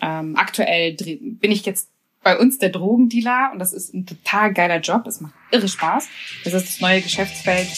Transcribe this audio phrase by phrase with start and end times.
[0.00, 1.90] Ähm, aktuell bin ich jetzt
[2.22, 5.06] bei uns der Drogendealer und das ist ein total geiler Job.
[5.06, 6.08] Es macht irre Spaß.
[6.44, 7.68] Das ist das neue Geschäftsfeld.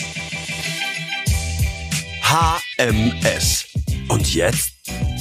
[2.22, 3.66] HMS.
[4.08, 4.72] Und jetzt?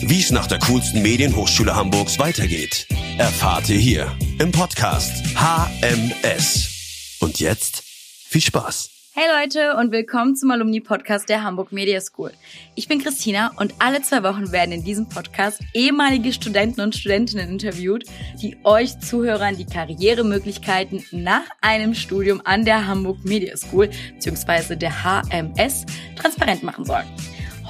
[0.02, 2.88] Wie es nach der coolsten Medienhochschule Hamburgs weitergeht,
[3.18, 7.18] erfahrt ihr hier im Podcast HMS.
[7.20, 8.91] Und jetzt viel Spaß.
[9.14, 12.32] Hey Leute und willkommen zum Alumni-Podcast der Hamburg Media School.
[12.76, 17.50] Ich bin Christina und alle zwei Wochen werden in diesem Podcast ehemalige Studenten und Studentinnen
[17.50, 18.06] interviewt,
[18.42, 24.78] die euch Zuhörern die Karrieremöglichkeiten nach einem Studium an der Hamburg Media School bzw.
[24.78, 25.86] der HMS
[26.16, 27.08] transparent machen sollen.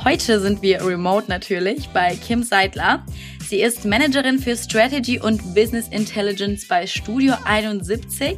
[0.04, 3.04] Heute sind wir remote natürlich bei Kim Seidler.
[3.50, 8.38] Sie ist Managerin für Strategy und Business Intelligence bei Studio 71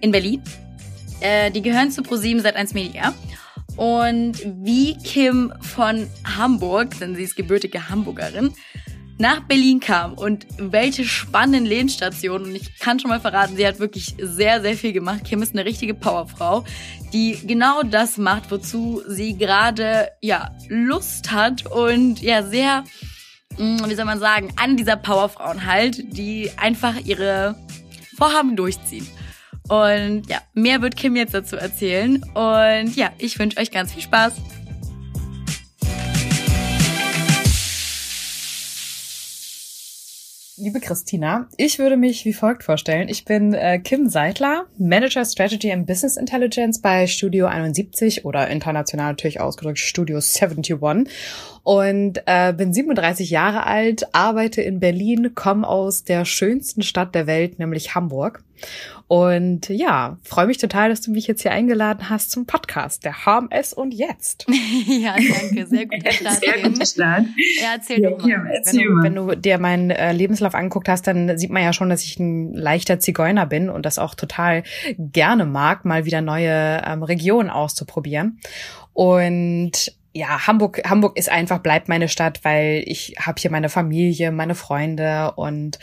[0.00, 0.40] in Berlin
[1.20, 3.14] äh, die gehören zu ProSieben seit 1 Media.
[3.76, 8.52] Und wie Kim von Hamburg, denn sie ist gebürtige Hamburgerin,
[9.18, 12.48] nach Berlin kam und welche spannenden Lebensstationen.
[12.48, 15.24] Und ich kann schon mal verraten, sie hat wirklich sehr, sehr viel gemacht.
[15.24, 16.64] Kim ist eine richtige Powerfrau,
[17.12, 22.84] die genau das macht, wozu sie gerade, ja, Lust hat und ja, sehr,
[23.56, 27.56] hm, wie soll man sagen, an dieser Powerfrauen halt, die einfach ihre
[28.16, 29.06] Vorhaben durchziehen.
[29.68, 32.22] Und ja, mehr wird Kim jetzt dazu erzählen.
[32.34, 34.32] Und ja, ich wünsche euch ganz viel Spaß.
[40.60, 43.08] Liebe Christina, ich würde mich wie folgt vorstellen.
[43.08, 49.12] Ich bin äh, Kim Seidler, Manager Strategy and Business Intelligence bei Studio 71 oder international
[49.12, 50.74] natürlich ausgedrückt Studio 71
[51.62, 57.28] und äh, bin 37 Jahre alt, arbeite in Berlin, komme aus der schönsten Stadt der
[57.28, 58.42] Welt, nämlich Hamburg.
[59.08, 63.24] Und ja, freue mich total, dass du mich jetzt hier eingeladen hast zum Podcast, der
[63.24, 64.44] HMS und jetzt.
[64.86, 66.40] ja, danke, sehr guter Start.
[66.40, 67.24] Sehr guter Start.
[67.58, 68.28] Ja, erzähl ja, doch mal.
[68.28, 71.62] Ja, erzähl wenn, du, wenn du dir meinen äh, Lebenslauf angeguckt hast, dann sieht man
[71.62, 74.62] ja schon, dass ich ein leichter Zigeuner bin und das auch total
[74.98, 78.40] gerne mag, mal wieder neue ähm, Regionen auszuprobieren.
[78.92, 84.32] Und ja, Hamburg, Hamburg ist einfach, bleibt meine Stadt, weil ich habe hier meine Familie,
[84.32, 85.78] meine Freunde und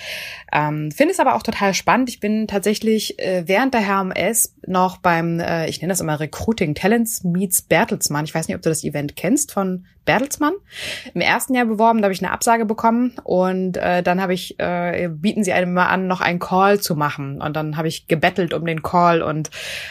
[0.52, 2.10] ähm, finde es aber auch total spannend.
[2.10, 6.76] Ich bin tatsächlich äh, während der HMS noch beim, äh, ich nenne das immer Recruiting
[6.76, 8.26] Talents Meets Bertelsmann.
[8.26, 10.54] Ich weiß nicht, ob du das Event kennst von Bertelsmann.
[11.14, 14.60] Im ersten Jahr beworben, da habe ich eine Absage bekommen und äh, dann habe ich,
[14.60, 17.42] äh, bieten sie einem mal an, noch einen Call zu machen.
[17.42, 19.50] Und dann habe ich gebettelt um den Call und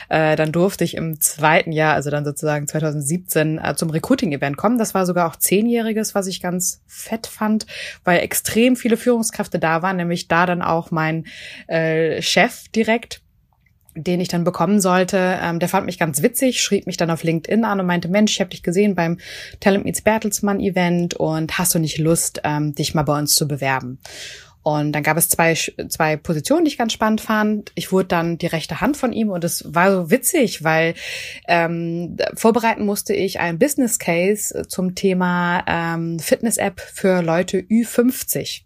[0.09, 4.79] äh, dann durfte ich im zweiten Jahr, also dann sozusagen 2017, äh, zum Recruiting-Event kommen.
[4.79, 7.67] Das war sogar auch zehnjähriges, was ich ganz fett fand,
[8.05, 11.27] weil extrem viele Führungskräfte da waren, nämlich da dann auch mein
[11.67, 13.24] äh, Chef direkt
[13.95, 17.23] den ich dann bekommen sollte, ähm, der fand mich ganz witzig, schrieb mich dann auf
[17.23, 19.19] LinkedIn an und meinte, Mensch, ich habe dich gesehen beim
[19.61, 23.47] Talent Meets Bertelsmann Event und hast du nicht Lust, ähm, dich mal bei uns zu
[23.47, 23.99] bewerben?
[24.65, 27.71] Und dann gab es zwei, zwei Positionen, die ich ganz spannend fand.
[27.75, 30.95] Ich wurde dann die rechte Hand von ihm und es war so witzig, weil
[31.47, 38.63] ähm, vorbereiten musste ich ein Business Case zum Thema ähm, Fitness-App für Leute Ü50.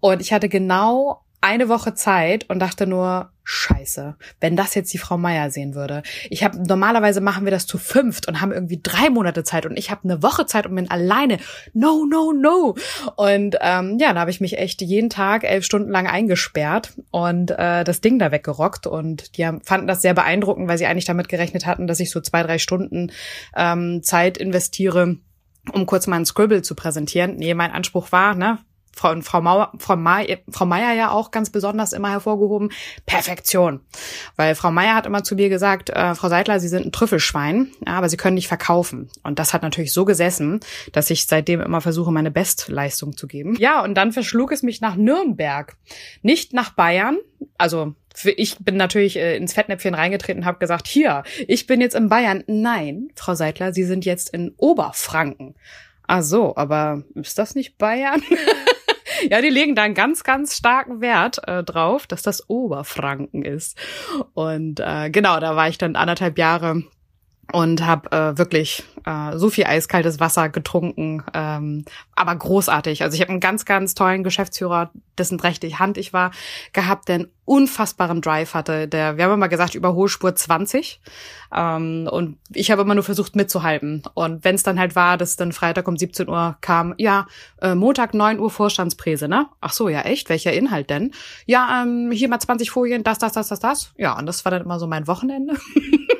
[0.00, 4.98] Und ich hatte genau eine Woche Zeit und dachte nur, scheiße, wenn das jetzt die
[4.98, 6.02] Frau Meier sehen würde.
[6.30, 9.76] Ich habe normalerweise machen wir das zu fünft und haben irgendwie drei Monate Zeit und
[9.76, 11.38] ich habe eine Woche Zeit und bin alleine.
[11.74, 12.74] No, no, no.
[13.16, 17.50] Und ähm, ja, da habe ich mich echt jeden Tag elf Stunden lang eingesperrt und
[17.50, 18.86] äh, das Ding da weggerockt.
[18.86, 22.10] Und die haben, fanden das sehr beeindruckend, weil sie eigentlich damit gerechnet hatten, dass ich
[22.10, 23.12] so zwei, drei Stunden
[23.54, 25.18] ähm, Zeit investiere
[25.72, 27.36] um kurz mal ein Scribble zu präsentieren.
[27.36, 28.58] Nee, mein Anspruch war, ne,
[28.96, 32.70] Frau, Frau, Mauer, Frau, May, Frau Meier ja auch ganz besonders immer hervorgehoben,
[33.06, 33.80] Perfektion.
[34.36, 37.70] Weil Frau Meier hat immer zu mir gesagt, äh, Frau Seidler, Sie sind ein Trüffelschwein,
[37.84, 39.10] aber Sie können nicht verkaufen.
[39.22, 40.60] Und das hat natürlich so gesessen,
[40.92, 43.56] dass ich seitdem immer versuche, meine Bestleistung zu geben.
[43.58, 45.76] Ja, und dann verschlug es mich nach Nürnberg.
[46.22, 47.18] Nicht nach Bayern,
[47.58, 47.94] also
[48.36, 52.08] ich bin natürlich äh, ins Fettnäpfchen reingetreten und habe gesagt, hier, ich bin jetzt in
[52.08, 52.44] Bayern.
[52.46, 55.54] Nein, Frau Seidler, Sie sind jetzt in Oberfranken.
[56.06, 58.22] Ah so, aber ist das nicht Bayern?
[59.30, 63.78] ja, die legen da einen ganz, ganz starken Wert äh, drauf, dass das Oberfranken ist.
[64.34, 66.84] Und äh, genau, da war ich dann anderthalb Jahre
[67.52, 73.02] und habe äh, wirklich äh, so viel eiskaltes Wasser getrunken, ähm, aber großartig.
[73.02, 76.30] Also ich habe einen ganz, ganz tollen Geschäftsführer, dessen rechte Hand ich war,
[76.72, 78.88] gehabt, der einen unfassbaren Drive hatte.
[78.88, 81.00] Der, wir haben immer gesagt, Überholspur 20.
[81.54, 84.02] Ähm, und ich habe immer nur versucht mitzuhalten.
[84.14, 87.26] Und wenn es dann halt war, dass dann Freitag um 17 Uhr kam, ja,
[87.60, 89.46] äh, Montag 9 Uhr Vorstandspräse, ne?
[89.60, 90.28] Ach so, ja, echt?
[90.30, 91.12] Welcher Inhalt denn?
[91.46, 93.92] Ja, ähm, hier mal 20 Folien, das, das, das, das, das.
[93.96, 95.56] Ja, und das war dann immer so mein Wochenende.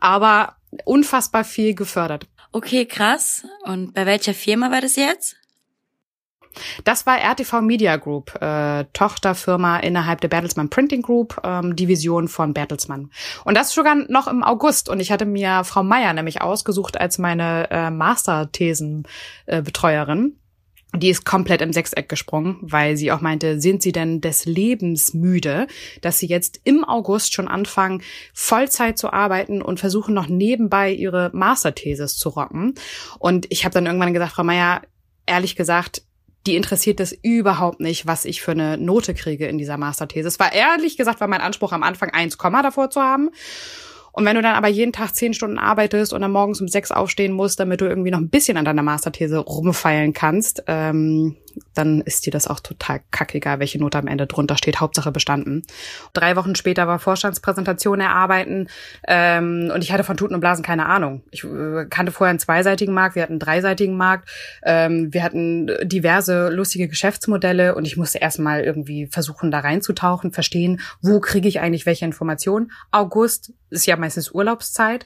[0.00, 2.26] aber unfassbar viel gefördert.
[2.52, 3.44] Okay, krass.
[3.64, 5.36] Und bei welcher Firma war das jetzt?
[6.84, 12.54] Das war RTV Media Group, äh, Tochterfirma innerhalb der Bertelsmann Printing Group, ähm, Division von
[12.54, 13.10] Bertelsmann.
[13.44, 14.88] Und das sogar noch im August.
[14.88, 20.26] Und ich hatte mir Frau Meier nämlich ausgesucht als meine äh, Masterthesenbetreuerin.
[20.26, 20.30] Äh,
[20.94, 25.14] die ist komplett im Sechseck gesprungen, weil sie auch meinte, sind sie denn des Lebens
[25.14, 25.66] müde,
[26.00, 28.02] dass sie jetzt im August schon anfangen,
[28.32, 32.74] Vollzeit zu arbeiten und versuchen noch nebenbei ihre Masterthesis zu rocken.
[33.18, 34.82] Und ich habe dann irgendwann gesagt, Frau Meier,
[35.26, 36.02] ehrlich gesagt,
[36.46, 40.28] die interessiert es überhaupt nicht, was ich für eine Note kriege in dieser Masterthese.
[40.28, 43.30] Es war ehrlich gesagt, war mein Anspruch am Anfang 1, davor zu haben.
[44.14, 46.92] Und wenn du dann aber jeden Tag zehn Stunden arbeitest und dann morgens um sechs
[46.92, 51.36] aufstehen musst, damit du irgendwie noch ein bisschen an deiner Masterthese rumfeilen kannst, ähm,
[51.74, 54.80] dann ist dir das auch total kackegal, welche Note am Ende drunter steht.
[54.80, 55.62] Hauptsache bestanden.
[56.12, 58.68] Drei Wochen später war Vorstandspräsentation erarbeiten
[59.06, 61.22] ähm, und ich hatte von Tuten und Blasen keine Ahnung.
[61.30, 64.28] Ich äh, kannte vorher einen zweiseitigen Markt, wir hatten einen dreiseitigen Markt,
[64.64, 70.80] ähm, wir hatten diverse lustige Geschäftsmodelle und ich musste erstmal irgendwie versuchen, da reinzutauchen, verstehen,
[71.02, 72.70] wo kriege ich eigentlich welche Informationen.
[72.90, 75.04] August ist ja meistens Urlaubszeit.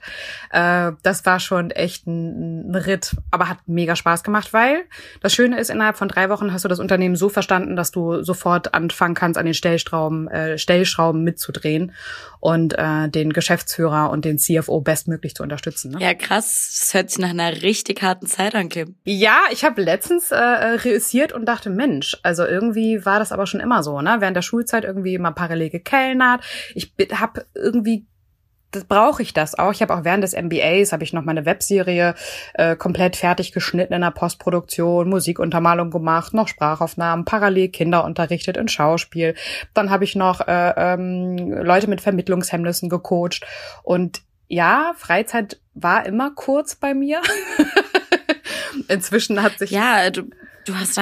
[0.51, 4.85] Äh, das war schon echt ein, ein Ritt, aber hat mega Spaß gemacht, weil
[5.21, 7.91] das Schöne ist, innerhalb von drei Wochen Wochen hast du das Unternehmen so verstanden, dass
[7.91, 11.93] du sofort anfangen kannst, an den Stellschrauben, äh, Stellschrauben mitzudrehen
[12.41, 15.93] und äh, den Geschäftsführer und den CFO bestmöglich zu unterstützen.
[15.93, 15.99] Ne?
[16.01, 16.79] Ja, krass.
[16.79, 18.95] Das hört sich nach einer richtig harten Zeit an, Kim.
[19.05, 23.61] Ja, ich habe letztens äh, reüssiert und dachte, Mensch, also irgendwie war das aber schon
[23.61, 24.17] immer so, ne?
[24.21, 26.43] Während der Schulzeit irgendwie immer parallel gekellnert.
[26.75, 28.07] Ich habe irgendwie
[28.71, 29.73] das brauche ich das auch.
[29.73, 32.15] Ich habe auch während des MBAs habe ich noch meine Webserie
[32.55, 38.69] äh, komplett fertig geschnitten in der Postproduktion, Musikuntermalung gemacht, noch Sprachaufnahmen, parallel Kinder unterrichtet in
[38.69, 39.35] Schauspiel.
[39.73, 43.47] Dann habe ich noch äh, ähm, Leute mit Vermittlungshemmnissen gecoacht
[43.83, 47.21] und ja, Freizeit war immer kurz bei mir.
[48.89, 50.23] Inzwischen hat sich ja, du,
[50.65, 50.99] du hast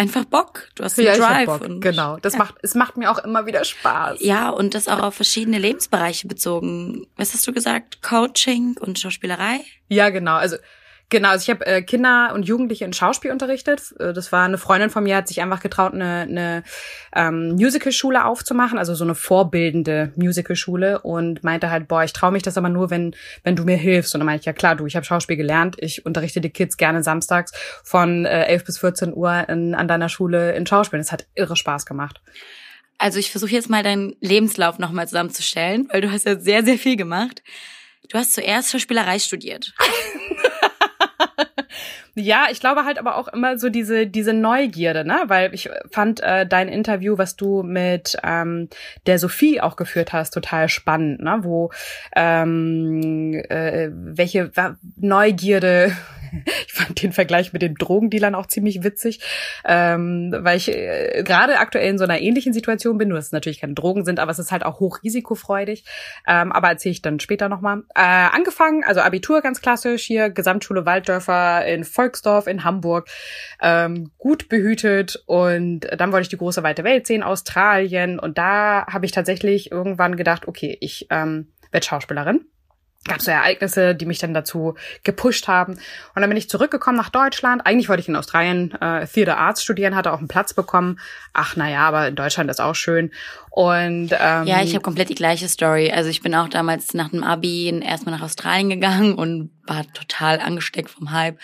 [0.00, 0.68] einfach Bock.
[0.74, 1.46] Du hast einen ja, Drive.
[1.46, 1.60] Bock.
[1.60, 2.16] Und, genau.
[2.16, 2.38] Das ja.
[2.38, 4.20] macht, es macht mir auch immer wieder Spaß.
[4.20, 7.06] Ja, und das auch auf verschiedene Lebensbereiche bezogen.
[7.16, 8.02] Was hast du gesagt?
[8.02, 9.60] Coaching und Schauspielerei?
[9.88, 10.36] Ja, genau.
[10.36, 10.56] Also
[11.10, 13.94] Genau, also ich habe äh, Kinder und Jugendliche in Schauspiel unterrichtet.
[13.98, 16.62] Äh, das war eine Freundin von mir, hat sich einfach getraut, eine, eine
[17.14, 22.44] ähm, Musicalschule aufzumachen, also so eine vorbildende Musicalschule und meinte halt, boah, ich traue mich
[22.44, 24.14] das aber nur, wenn wenn du mir hilfst.
[24.14, 26.76] Und dann meinte ich, ja klar, du, ich habe Schauspiel gelernt, ich unterrichte die Kids
[26.76, 27.52] gerne samstags
[27.82, 31.00] von äh, 11 bis 14 Uhr in, an deiner Schule in Schauspiel.
[31.00, 32.20] Das hat irre Spaß gemacht.
[32.98, 36.78] Also ich versuche jetzt mal deinen Lebenslauf nochmal zusammenzustellen, weil du hast ja sehr, sehr
[36.78, 37.42] viel gemacht.
[38.10, 39.74] Du hast zuerst Schauspielerei studiert.
[42.14, 45.22] Ja, ich glaube halt aber auch immer so diese diese Neugierde, ne?
[45.26, 48.68] Weil ich fand äh, dein Interview, was du mit ähm,
[49.06, 51.38] der Sophie auch geführt hast, total spannend, ne?
[51.42, 51.70] Wo
[52.16, 54.50] ähm, äh, welche
[54.96, 55.96] Neugierde
[56.66, 59.20] ich fand den Vergleich mit den Drogendealern auch ziemlich witzig,
[59.64, 63.32] ähm, weil ich äh, gerade aktuell in so einer ähnlichen Situation bin, nur dass es
[63.32, 65.84] natürlich keine Drogen sind, aber es ist halt auch hochrisikofreudig.
[66.26, 67.82] Ähm, aber erzähle ich dann später nochmal.
[67.94, 73.08] Äh, angefangen, also Abitur ganz klassisch hier, Gesamtschule Walddörfer in Volksdorf in Hamburg,
[73.60, 78.86] ähm, gut behütet und dann wollte ich die große weite Welt sehen, Australien und da
[78.86, 82.46] habe ich tatsächlich irgendwann gedacht, okay, ich ähm, werde Schauspielerin
[83.06, 84.74] gab es so Ereignisse, die mich dann dazu
[85.04, 85.74] gepusht haben.
[85.74, 87.66] Und dann bin ich zurückgekommen nach Deutschland.
[87.66, 91.00] Eigentlich wollte ich in Australien äh, Theater Arts studieren, hatte auch einen Platz bekommen.
[91.32, 93.10] Ach, naja, aber in Deutschland ist auch schön.
[93.50, 95.90] Und ähm, ja, ich habe komplett die gleiche Story.
[95.90, 100.38] Also ich bin auch damals nach dem Abi erstmal nach Australien gegangen und war total
[100.38, 101.38] angesteckt vom Hype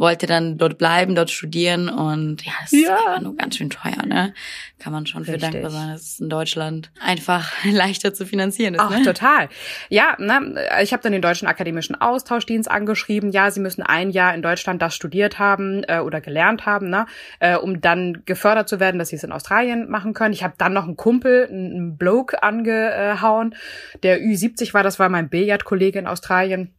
[0.00, 2.78] wollte dann dort bleiben, dort studieren und ja, es ja.
[2.80, 4.32] ist einfach nur ganz schön teuer, ne?
[4.78, 5.44] Kann man schon Richtig.
[5.44, 8.80] für dankbar sein, dass es in Deutschland einfach leichter zu finanzieren ist.
[8.80, 9.02] Ach, ne?
[9.02, 9.50] total.
[9.90, 13.30] Ja, ne, ich habe dann den Deutschen Akademischen Austauschdienst angeschrieben.
[13.30, 17.04] Ja, sie müssen ein Jahr in Deutschland das studiert haben äh, oder gelernt haben, ne,
[17.38, 20.32] äh, um dann gefördert zu werden, dass sie es in Australien machen können.
[20.32, 23.54] Ich habe dann noch einen Kumpel, einen Bloke angehauen,
[24.02, 26.72] der Ü70 war, das war mein Billardkollege in Australien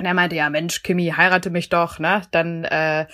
[0.00, 2.22] und er meinte, ja Mensch, Kimi, heirate mich doch, ne?
[2.30, 3.04] Dann, äh,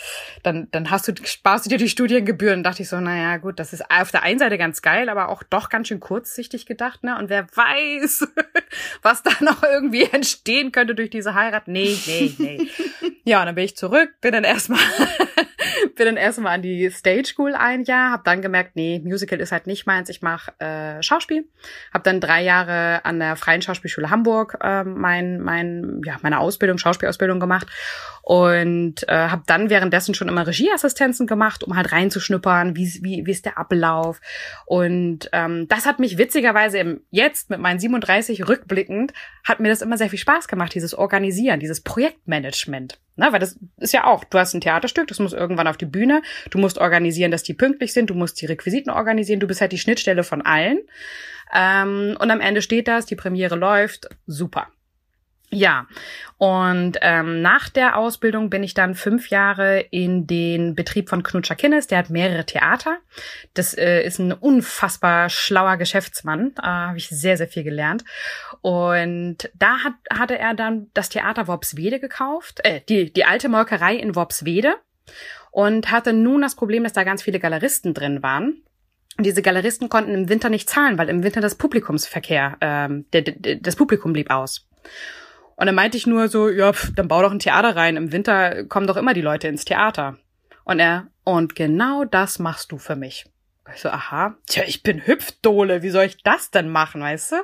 [0.44, 2.60] dann, dann hast du, sparst du dir die Studiengebühren.
[2.60, 5.28] Und dachte ich so, naja, gut, das ist auf der einen Seite ganz geil, aber
[5.28, 7.18] auch doch ganz schön kurzsichtig gedacht, ne?
[7.18, 8.28] Und wer weiß,
[9.02, 11.66] was da noch irgendwie entstehen könnte durch diese Heirat.
[11.66, 12.68] Nee, nee, nee.
[13.24, 14.78] ja, und dann bin ich zurück, bin dann erstmal
[15.94, 19.52] bin dann erstmal an die Stage School ein Jahr, habe dann gemerkt, nee, Musical ist
[19.52, 21.48] halt nicht meins, ich mache äh, Schauspiel.
[21.92, 26.78] Habe dann drei Jahre an der Freien Schauspielschule Hamburg äh, mein, mein, ja, meine Ausbildung,
[26.78, 27.68] Schauspielausbildung gemacht
[28.22, 33.30] und äh, habe dann währenddessen schon immer Regieassistenzen gemacht, um halt reinzuschnuppern, wie, wie, wie
[33.30, 34.20] ist der Ablauf.
[34.64, 39.12] Und ähm, das hat mich witzigerweise im, jetzt mit meinen 37 rückblickend,
[39.44, 42.98] hat mir das immer sehr viel Spaß gemacht, dieses Organisieren, dieses Projektmanagement.
[43.16, 45.86] Ne, weil das ist ja auch, du hast ein Theaterstück, das muss irgendwann auf die
[45.86, 46.20] Bühne,
[46.50, 49.72] du musst organisieren, dass die pünktlich sind, du musst die Requisiten organisieren, du bist halt
[49.72, 50.80] die Schnittstelle von allen.
[51.54, 54.68] Ähm, und am Ende steht das, die Premiere läuft, super.
[55.50, 55.86] Ja,
[56.38, 61.54] und ähm, nach der Ausbildung bin ich dann fünf Jahre in den Betrieb von Knutscher
[61.54, 61.86] Kinnes.
[61.86, 62.98] Der hat mehrere Theater.
[63.54, 66.52] Das äh, ist ein unfassbar schlauer Geschäftsmann.
[66.58, 68.04] Äh, habe ich sehr, sehr viel gelernt.
[68.60, 73.94] Und da hat, hatte er dann das Theater Worpswede gekauft, äh, die, die alte Molkerei
[73.94, 74.74] in Worpswede
[75.52, 78.62] und hatte nun das Problem, dass da ganz viele Galeristen drin waren.
[79.18, 84.12] Diese Galeristen konnten im Winter nicht zahlen, weil im Winter das Publikumsverkehr, ähm, das Publikum
[84.12, 84.66] blieb aus.
[85.56, 87.96] Und dann meinte ich nur so, ja, pf, dann bau doch ein Theater rein.
[87.96, 90.18] Im Winter kommen doch immer die Leute ins Theater.
[90.64, 93.26] Und er, und genau das machst du für mich.
[93.74, 97.36] Ich so, aha, tja, ich bin Hüpfdohle, wie soll ich das denn machen, weißt du?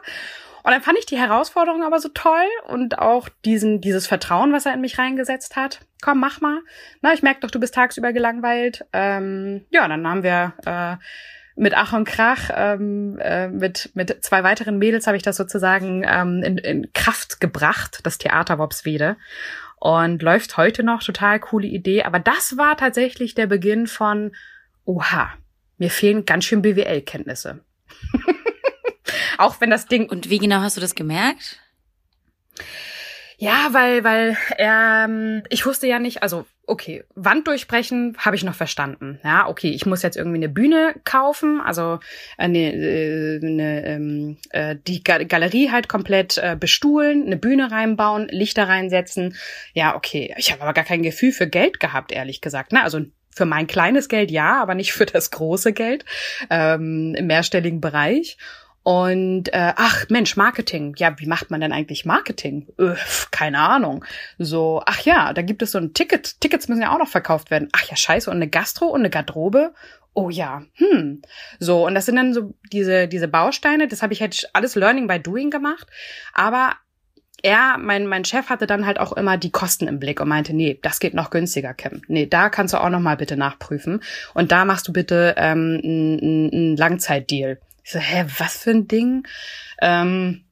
[0.64, 4.66] Und dann fand ich die Herausforderung aber so toll und auch diesen, dieses Vertrauen, was
[4.66, 5.81] er in mich reingesetzt hat.
[6.00, 6.61] Komm, mach mal.
[7.00, 8.85] Na, ich merke doch, du bist tagsüber gelangweilt.
[8.92, 10.97] Ähm, ja, dann haben wir äh,
[11.54, 16.04] mit Ach und Krach, ähm, äh, mit, mit zwei weiteren Mädels habe ich das sozusagen
[16.06, 19.16] ähm, in, in Kraft gebracht, das Theater Wobswede.
[19.76, 22.04] Und läuft heute noch, total coole Idee.
[22.04, 24.32] Aber das war tatsächlich der Beginn von,
[24.85, 25.32] oha,
[25.78, 27.64] mir fehlen ganz schön BWL-Kenntnisse.
[29.38, 30.09] Auch wenn das Ding.
[30.09, 31.59] Und wie genau hast du das gemerkt?
[33.42, 38.54] Ja, weil, weil ähm, ich wusste ja nicht, also okay, Wand durchbrechen habe ich noch
[38.54, 39.18] verstanden.
[39.25, 41.99] Ja, okay, ich muss jetzt irgendwie eine Bühne kaufen, also
[42.38, 48.68] eine, äh, eine ähm, äh, die Galerie halt komplett äh, bestuhlen, eine Bühne reinbauen, Lichter
[48.68, 49.34] reinsetzen.
[49.75, 52.70] Ja, okay, ich habe aber gar kein Gefühl für Geld gehabt, ehrlich gesagt.
[52.70, 52.84] Ne?
[52.84, 53.00] Also
[53.34, 56.04] für mein kleines Geld ja, aber nicht für das große Geld
[56.49, 58.37] ähm, im mehrstelligen Bereich.
[58.82, 60.94] Und äh, ach Mensch, Marketing.
[60.96, 62.66] Ja, wie macht man denn eigentlich Marketing?
[62.78, 64.04] Öff, keine Ahnung.
[64.38, 66.40] So, ach ja, da gibt es so ein Ticket.
[66.40, 67.68] Tickets müssen ja auch noch verkauft werden.
[67.72, 69.72] Ach ja, scheiße, und eine Gastro und eine Garderobe.
[70.14, 71.22] Oh ja, hm.
[71.58, 73.88] So, und das sind dann so diese, diese Bausteine.
[73.88, 75.86] Das habe ich halt alles Learning by Doing gemacht.
[76.34, 76.74] Aber
[77.42, 80.54] er, mein, mein Chef hatte dann halt auch immer die Kosten im Blick und meinte,
[80.54, 82.02] nee, das geht noch günstiger, Kim.
[82.08, 84.02] Nee, da kannst du auch noch mal bitte nachprüfen.
[84.34, 87.58] Und da machst du bitte ähm, einen Langzeitdeal.
[87.84, 89.26] Ich so, hä, was für ein Ding?
[89.80, 90.44] Ähm,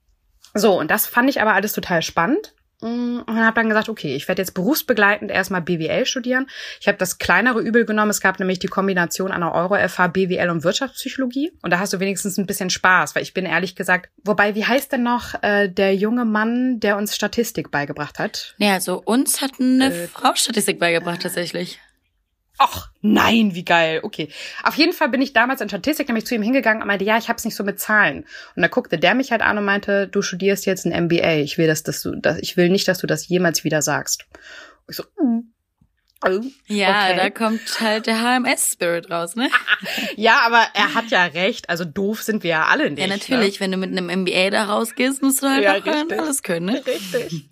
[0.54, 2.54] so, und das fand ich aber alles total spannend.
[2.82, 6.46] Mm, und habe dann gesagt, okay, ich werde jetzt berufsbegleitend erstmal BWL studieren.
[6.80, 8.10] Ich habe das kleinere Übel genommen.
[8.10, 11.52] Es gab nämlich die Kombination einer Euro-FH, BWL und Wirtschaftspsychologie.
[11.62, 14.64] Und da hast du wenigstens ein bisschen Spaß, weil ich bin ehrlich gesagt, wobei, wie
[14.64, 18.54] heißt denn noch äh, der junge Mann, der uns Statistik beigebracht hat?
[18.58, 21.78] Ja, also uns hat eine äh, Frau Statistik beigebracht tatsächlich.
[22.62, 24.00] Ach, nein, wie geil.
[24.02, 24.28] Okay.
[24.62, 27.16] Auf jeden Fall bin ich damals in Statistik nämlich zu ihm hingegangen und meinte, ja,
[27.16, 28.26] ich hab's nicht so mit Zahlen.
[28.54, 31.36] Und da guckte der mich halt an und meinte, du studierst jetzt ein MBA.
[31.36, 34.26] Ich will, dass, dass du, dass, ich will nicht, dass du das jemals wieder sagst.
[34.86, 35.50] Und ich so, mm.
[36.22, 37.16] Oh, ja, okay.
[37.16, 39.48] da kommt halt der HMS-Spirit raus, ne?
[40.16, 41.70] ja, aber er hat ja recht.
[41.70, 43.00] Also doof sind wir ja alle nicht.
[43.00, 43.54] Ja, natürlich.
[43.54, 43.60] Ne?
[43.60, 46.82] Wenn du mit einem MBA da rausgehst, musst du halt ja, auch alles können, ne?
[46.86, 47.48] Richtig.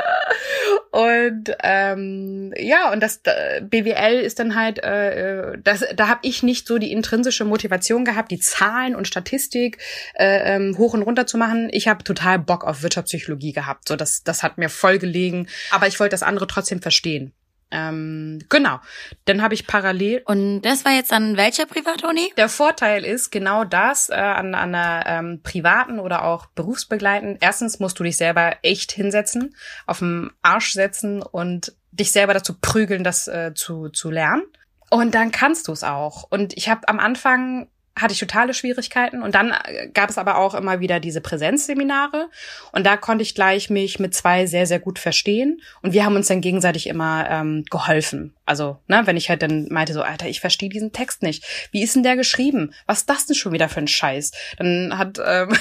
[0.90, 6.66] Und ähm, ja, und das BWL ist dann halt, äh, das, da habe ich nicht
[6.66, 9.78] so die intrinsische Motivation gehabt, die Zahlen und Statistik
[10.14, 11.68] äh, ähm, hoch und runter zu machen.
[11.70, 13.86] Ich habe total Bock auf Wirtschaftspsychologie gehabt.
[13.86, 15.46] So, das, das hat mir voll gelegen.
[15.70, 17.32] Aber ich wollte das andere trotzdem verstehen.
[17.70, 18.80] Ähm, genau.
[19.24, 20.22] Dann habe ich parallel.
[20.24, 22.32] Und das war jetzt an welcher Privatuni?
[22.36, 27.38] Der Vorteil ist genau das äh, an, an einer ähm, privaten oder auch berufsbegleitend.
[27.40, 29.54] Erstens musst du dich selber echt hinsetzen,
[29.86, 34.42] auf den Arsch setzen und dich selber dazu prügeln, das äh, zu, zu lernen.
[34.90, 36.24] Und dann kannst du es auch.
[36.30, 39.22] Und ich habe am Anfang hatte ich totale Schwierigkeiten.
[39.22, 42.28] Und dann äh, gab es aber auch immer wieder diese Präsenzseminare.
[42.72, 45.60] Und da konnte ich gleich mich mit zwei sehr, sehr gut verstehen.
[45.82, 48.34] Und wir haben uns dann gegenseitig immer ähm, geholfen.
[48.46, 51.44] Also, ne, wenn ich halt dann meinte so, Alter, ich verstehe diesen Text nicht.
[51.72, 52.72] Wie ist denn der geschrieben?
[52.86, 54.32] Was ist das denn schon wieder für ein Scheiß?
[54.58, 55.56] Dann hat ähm,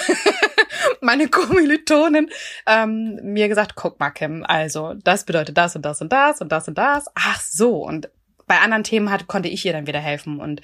[1.02, 2.30] meine Kommilitonin
[2.66, 6.52] ähm, mir gesagt, guck mal, Kim, also das bedeutet das und das und das und
[6.52, 7.06] das und das.
[7.16, 7.84] Ach so.
[7.84, 8.10] Und
[8.50, 10.42] bei anderen Themen hat, konnte ich ihr dann wieder helfen.
[10.42, 10.62] Und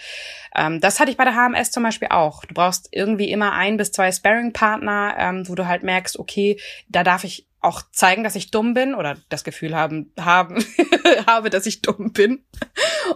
[0.53, 2.43] ähm, das hatte ich bei der HMS zum Beispiel auch.
[2.43, 7.03] Du brauchst irgendwie immer ein bis zwei Sparring-Partner, ähm, wo du halt merkst, okay, da
[7.03, 10.63] darf ich auch zeigen, dass ich dumm bin oder das Gefühl haben, haben
[11.27, 12.45] habe, dass ich dumm bin.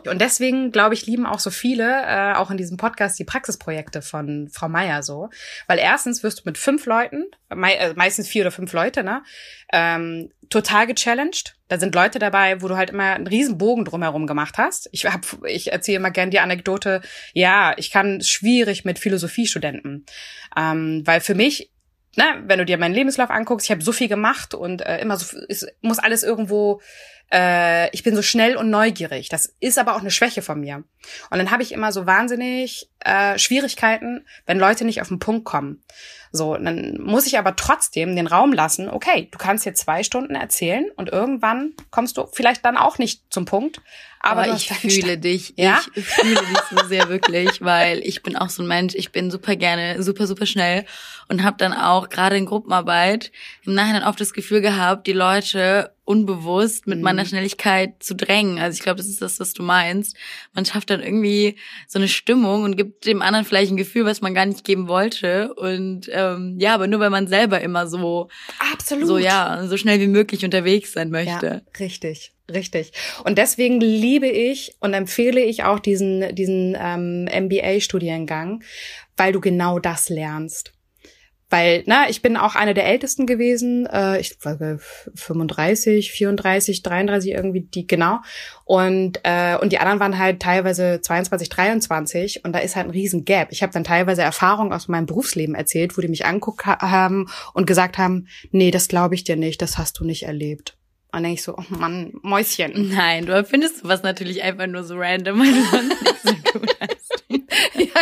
[0.10, 4.02] Und deswegen, glaube ich, lieben auch so viele, äh, auch in diesem Podcast, die Praxisprojekte
[4.02, 5.30] von Frau Meier so.
[5.68, 9.24] Weil erstens wirst du mit fünf Leuten, mei äh, meistens vier oder fünf Leute, ne,
[9.72, 11.56] ähm, total gechallenged.
[11.68, 14.90] Da sind Leute dabei, wo du halt immer einen riesen Bogen drumherum gemacht hast.
[14.92, 15.08] Ich
[15.46, 17.02] ich erzähle immer gern die Anekdote,
[17.34, 20.06] ja, ich kann schwierig mit Philosophiestudenten.
[20.58, 21.72] Ähm, weil für mich
[22.20, 25.16] na, wenn du dir meinen Lebenslauf anguckst, ich habe so viel gemacht und äh, immer
[25.16, 26.82] so, es muss alles irgendwo
[27.32, 29.30] äh, ich bin so schnell und neugierig.
[29.30, 30.84] Das ist aber auch eine Schwäche von mir.
[31.30, 35.46] Und dann habe ich immer so wahnsinnig äh, Schwierigkeiten, wenn Leute nicht auf den Punkt
[35.46, 35.84] kommen.
[36.32, 40.36] So, dann muss ich aber trotzdem den Raum lassen, okay, du kannst hier zwei Stunden
[40.36, 43.82] erzählen und irgendwann kommst du vielleicht dann auch nicht zum Punkt.
[44.20, 45.54] Aber, aber ich fühle dich.
[45.56, 45.82] Ja?
[45.96, 49.32] Ich fühle dich so sehr wirklich, weil ich bin auch so ein Mensch, ich bin
[49.32, 50.86] super gerne, super, super schnell
[51.30, 53.32] und habe dann auch gerade in Gruppenarbeit
[53.66, 57.04] im Nachhinein oft das Gefühl gehabt, die Leute unbewusst mit mhm.
[57.04, 58.58] meiner Schnelligkeit zu drängen.
[58.58, 60.18] Also ich glaube, das ist das, was du meinst.
[60.56, 61.56] Man schafft dann irgendwie
[61.88, 64.88] so eine Stimmung und gibt dem anderen vielleicht ein Gefühl, was man gar nicht geben
[64.88, 65.54] wollte.
[65.54, 68.28] Und ähm, ja, aber nur weil man selber immer so
[68.74, 71.46] absolut so ja so schnell wie möglich unterwegs sein möchte.
[71.46, 72.34] Ja, richtig.
[72.52, 72.94] Richtig.
[73.24, 78.64] Und deswegen liebe ich und empfehle ich auch diesen, diesen ähm, MBA-Studiengang,
[79.16, 80.74] weil du genau das lernst
[81.50, 84.80] weil, na, ich bin auch eine der ältesten gewesen, äh, ich glaube
[85.16, 88.20] 35, 34, 33 irgendwie die genau
[88.66, 92.92] und äh, und die anderen waren halt teilweise 22, 23 und da ist halt ein
[92.92, 93.50] riesen Gap.
[93.52, 97.66] Ich habe dann teilweise Erfahrungen aus meinem Berufsleben erzählt, wo die mich anguckt haben und
[97.66, 100.76] gesagt haben, nee, das glaube ich dir nicht, das hast du nicht erlebt.
[101.12, 102.94] Und dann denke ich so, oh Mann, Mäuschen.
[102.94, 106.99] Nein, du findest was natürlich einfach nur so random, du sonst nicht so gut hast.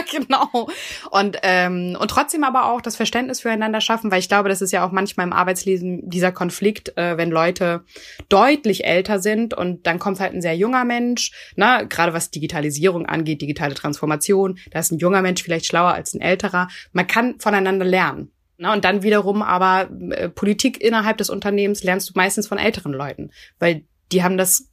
[0.12, 0.68] genau.
[1.12, 4.72] Und, ähm, und trotzdem aber auch das Verständnis füreinander schaffen, weil ich glaube, das ist
[4.72, 7.84] ja auch manchmal im Arbeitsleben dieser Konflikt, äh, wenn Leute
[8.30, 13.06] deutlich älter sind und dann kommt halt ein sehr junger Mensch, na, gerade was Digitalisierung
[13.06, 16.68] angeht, digitale Transformation, da ist ein junger Mensch vielleicht schlauer als ein älterer.
[16.92, 18.32] Man kann voneinander lernen.
[18.60, 22.92] Na, und dann wiederum aber äh, Politik innerhalb des Unternehmens lernst du meistens von älteren
[22.92, 24.70] Leuten, weil die haben das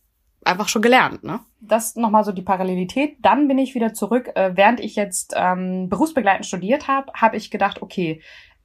[0.47, 1.25] einfach schon gelernt.
[1.25, 1.41] Ne?
[1.61, 3.17] Das nochmal so die Parallelität.
[3.21, 4.31] Dann bin ich wieder zurück.
[4.35, 8.21] Äh, während ich jetzt ähm, berufsbegleitend studiert habe, habe ich gedacht, okay,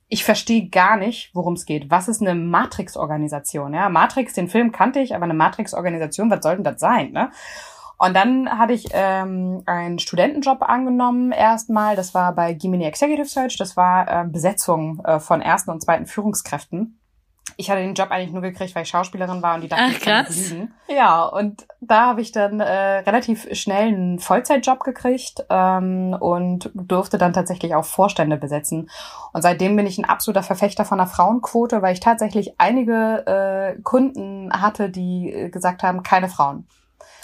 [0.07, 1.91] ich verstehe gar nicht, worum es geht.
[1.91, 3.73] Was ist eine Matrix-Organisation?
[3.73, 7.11] Ja, Matrix, den Film kannte ich, aber eine Matrix-Organisation, was soll denn das sein?
[7.11, 7.29] Ne?
[7.99, 11.95] Und dann hatte ich ähm, einen Studentenjob angenommen erstmal.
[11.95, 13.57] Das war bei Gimini Executive Search.
[13.57, 16.98] Das war äh, Besetzung äh, von ersten und zweiten Führungskräften.
[17.59, 19.91] Ich hatte den Job eigentlich nur gekriegt, weil ich Schauspielerin war und die dachten, Ach,
[19.91, 20.73] ich kann fliegen.
[20.87, 27.17] Ja, und da habe ich dann äh, relativ schnell einen Vollzeitjob gekriegt ähm, und durfte
[27.17, 28.89] dann tatsächlich auch Vorstände besetzen.
[29.33, 33.81] Und seitdem bin ich ein absoluter Verfechter von einer Frauenquote, weil ich tatsächlich einige äh,
[33.81, 36.65] Kunden hatte, die äh, gesagt haben, keine Frauen.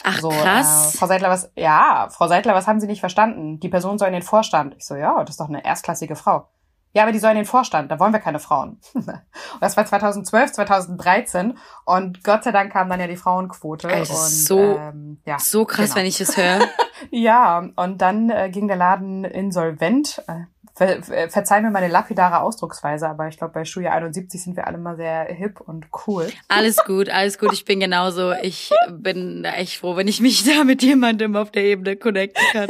[0.03, 0.95] Ach, so, krass.
[0.95, 3.61] Äh, Frau Seidler, was, ja, Frau Seidler, was haben Sie nicht verstanden?
[3.61, 4.75] Die Person soll in den Vorstand.
[4.77, 6.49] Ich so, ja, das ist doch eine erstklassige Frau.
[6.95, 8.79] Ja, aber die soll in den Vorstand, da wollen wir keine Frauen.
[8.93, 9.05] und
[9.61, 13.89] das war 2012, 2013 und Gott sei Dank kam dann ja die Frauenquote.
[13.89, 15.95] Also und, so, ähm, ja, so krass, genau.
[15.97, 16.61] wenn ich das höre.
[17.11, 20.23] ja, und dann äh, ging der Laden insolvent.
[20.27, 20.45] Äh,
[20.77, 24.67] Ver, ver, verzeih mir meine lapidare Ausdrucksweise, aber ich glaube, bei Schuljahr 71 sind wir
[24.67, 26.29] alle mal sehr hip und cool.
[26.49, 27.53] Alles gut, alles gut.
[27.53, 28.33] Ich bin genauso.
[28.33, 32.67] Ich bin echt froh, wenn ich mich da mit jemandem auf der Ebene connecten kann.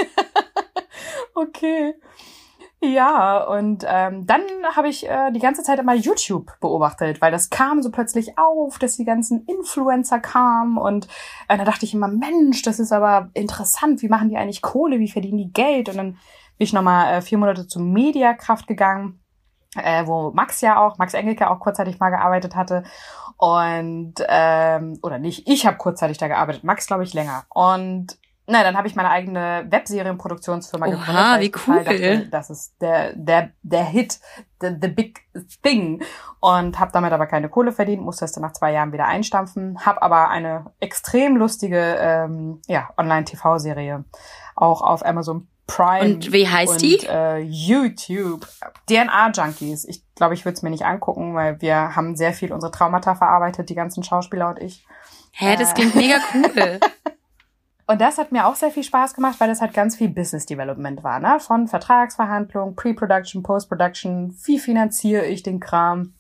[1.34, 1.96] okay.
[2.94, 4.42] Ja, und ähm, dann
[4.76, 8.78] habe ich äh, die ganze Zeit immer YouTube beobachtet, weil das kam so plötzlich auf,
[8.78, 11.08] dass die ganzen Influencer kamen und
[11.48, 15.00] äh, da dachte ich immer, Mensch, das ist aber interessant, wie machen die eigentlich Kohle,
[15.00, 15.90] wie verdienen die Geld?
[15.90, 16.20] Und dann bin
[16.66, 19.20] ich nochmal äh, vier Monate zur Mediakraft gegangen,
[19.76, 22.84] äh, wo Max ja auch, Max Engelke auch kurzzeitig mal gearbeitet hatte.
[23.38, 27.46] Und, ähm, oder nicht, ich habe kurzzeitig da gearbeitet, Max glaube ich länger.
[27.50, 28.18] Und
[28.48, 31.16] na, dann habe ich meine eigene Webserienproduktionsfirma gegründet.
[31.16, 31.84] Oha, wie cool.
[31.84, 34.20] Dachte, das ist der, der, der Hit,
[34.62, 35.22] the, the big
[35.64, 36.04] thing.
[36.40, 39.84] Und habe damit aber keine Kohle verdient, musste es dann nach zwei Jahren wieder einstampfen.
[39.84, 44.06] Habe aber eine extrem lustige ähm, ja, Online-TV-Serie
[44.56, 46.16] auch auf Amazon Prime.
[46.16, 47.00] Und wie heißt und, die?
[47.08, 48.48] Äh, YouTube.
[48.88, 49.86] DNA Junkies.
[49.86, 53.16] Ich glaube, ich würde es mir nicht angucken, weil wir haben sehr viel unsere Traumata
[53.16, 54.86] verarbeitet, die ganzen Schauspieler und ich.
[55.32, 56.80] Hä, das äh, klingt mega cool.
[57.88, 60.46] und das hat mir auch sehr viel Spaß gemacht, weil es halt ganz viel Business
[60.46, 61.40] Development war, ne?
[61.40, 66.14] Von Vertragsverhandlungen, Pre-Production, Post-Production, wie finanziere ich den Kram?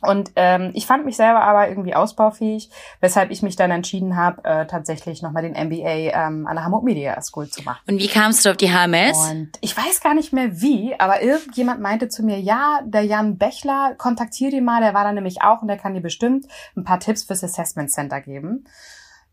[0.00, 2.68] Und ähm, ich fand mich selber aber irgendwie ausbaufähig,
[3.00, 6.84] weshalb ich mich dann entschieden habe, äh, tatsächlich nochmal den MBA ähm, an der Hamburg
[6.84, 7.80] Media School zu machen.
[7.88, 9.16] Und wie kamst du auf die HMS?
[9.30, 13.38] Und ich weiß gar nicht mehr wie, aber irgendjemand meinte zu mir, ja, der Jan
[13.38, 16.46] Bechler, kontaktier ihn mal, der war da nämlich auch und der kann dir bestimmt
[16.76, 18.66] ein paar Tipps fürs Assessment Center geben.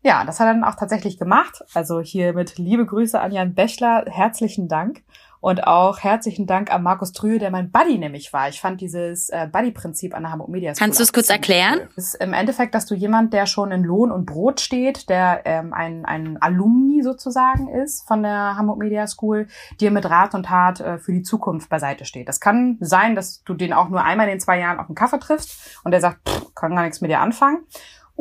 [0.02, 1.64] Ja, das hat er dann auch tatsächlich gemacht.
[1.74, 5.02] Also hier mit liebe Grüße an Jan Bechler, herzlichen Dank.
[5.42, 8.48] Und auch herzlichen Dank an Markus Trühe, der mein Buddy nämlich war.
[8.48, 11.80] Ich fand dieses äh, Buddy-Prinzip an der Hamburg Media School Kannst du es kurz erklären?
[11.96, 15.74] Ist im Endeffekt, dass du jemand, der schon in Lohn und Brot steht, der ähm,
[15.74, 19.48] ein, ein Alumni sozusagen ist von der Hamburg Media School,
[19.80, 22.28] dir mit Rat und Tat äh, für die Zukunft beiseite steht.
[22.28, 24.94] Das kann sein, dass du den auch nur einmal in den zwei Jahren auf einen
[24.94, 27.66] Kaffee triffst und der sagt, pff, kann gar nichts mit dir anfangen.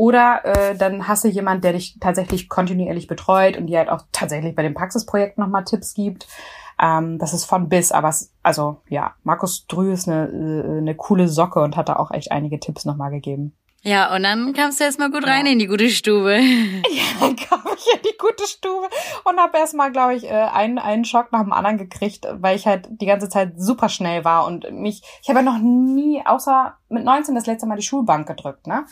[0.02, 4.02] Oder äh, dann hast du jemand, der dich tatsächlich kontinuierlich betreut und dir halt auch
[4.12, 6.28] tatsächlich bei dem Praxisprojekt nochmal Tipps gibt.
[6.82, 10.96] Ähm, das ist von bis, aber es, also ja, Markus Drü ist eine, äh, eine
[10.96, 13.56] coole Socke und hat da auch echt einige Tipps nochmal gegeben.
[13.84, 15.52] Ja, und dann kamst du erstmal gut rein ja.
[15.52, 16.40] in die gute Stube.
[16.92, 18.88] Ja, dann kam ich in die gute Stube
[19.26, 22.66] und habe erstmal, glaube ich, äh, einen, einen Schock nach dem anderen gekriegt, weil ich
[22.66, 26.76] halt die ganze Zeit super schnell war und mich, ich habe ja noch nie, außer
[26.90, 28.86] mit 19 das letzte Mal die Schulbank gedrückt, ne?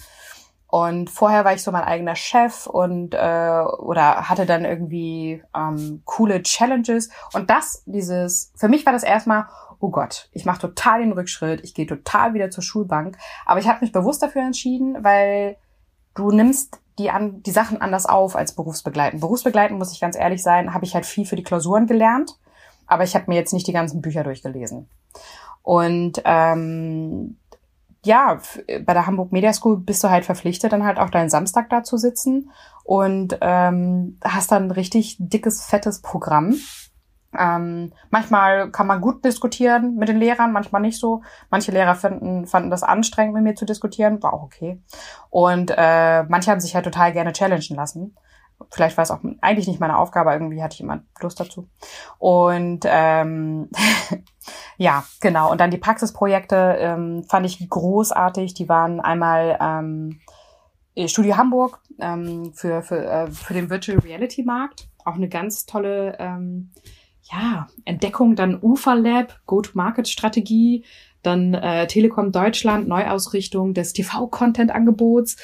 [0.71, 6.03] Und vorher war ich so mein eigener Chef und äh, oder hatte dann irgendwie ähm,
[6.05, 7.10] coole Challenges.
[7.34, 9.47] Und das, dieses, für mich war das erstmal,
[9.79, 13.17] oh Gott, ich mache total den Rückschritt, ich gehe total wieder zur Schulbank.
[13.47, 15.58] Aber ich habe mich bewusst dafür entschieden, weil
[16.13, 19.21] du nimmst die, an, die Sachen anders auf als berufsbegleitend.
[19.21, 22.38] Berufsbegleitend, muss ich ganz ehrlich sein, habe ich halt viel für die Klausuren gelernt,
[22.86, 24.88] aber ich habe mir jetzt nicht die ganzen Bücher durchgelesen.
[25.63, 27.38] Und ähm,
[28.06, 28.40] ja,
[28.86, 31.84] bei der Hamburg Media School bist du halt verpflichtet, dann halt auch deinen Samstag da
[31.84, 32.52] zu sitzen
[32.84, 36.56] und ähm, hast dann ein richtig dickes, fettes Programm.
[37.38, 41.22] Ähm, manchmal kann man gut diskutieren mit den Lehrern, manchmal nicht so.
[41.52, 44.82] Manche Lehrer finden, fanden das anstrengend, mit mir zu diskutieren, war auch okay.
[45.30, 48.16] Und äh, manche haben sich halt total gerne challengen lassen.
[48.72, 51.69] Vielleicht war es auch eigentlich nicht meine Aufgabe, irgendwie hatte ich immer Lust dazu.
[52.17, 53.69] Und ähm,
[54.78, 55.52] ja, genau.
[55.52, 58.54] Und dann die Praxisprojekte ähm, fand ich großartig.
[58.54, 60.19] Die waren einmal ähm,
[61.08, 64.89] Studio Hamburg ähm, für, für, äh, für den Virtual Reality Markt.
[65.06, 66.72] Auch eine ganz tolle ähm,
[67.32, 68.36] ja, Entdeckung.
[68.36, 70.86] Dann Ufer Lab, Go-to-Market-Strategie
[71.21, 75.36] dann äh, Telekom Deutschland, Neuausrichtung des TV-Content-Angebots.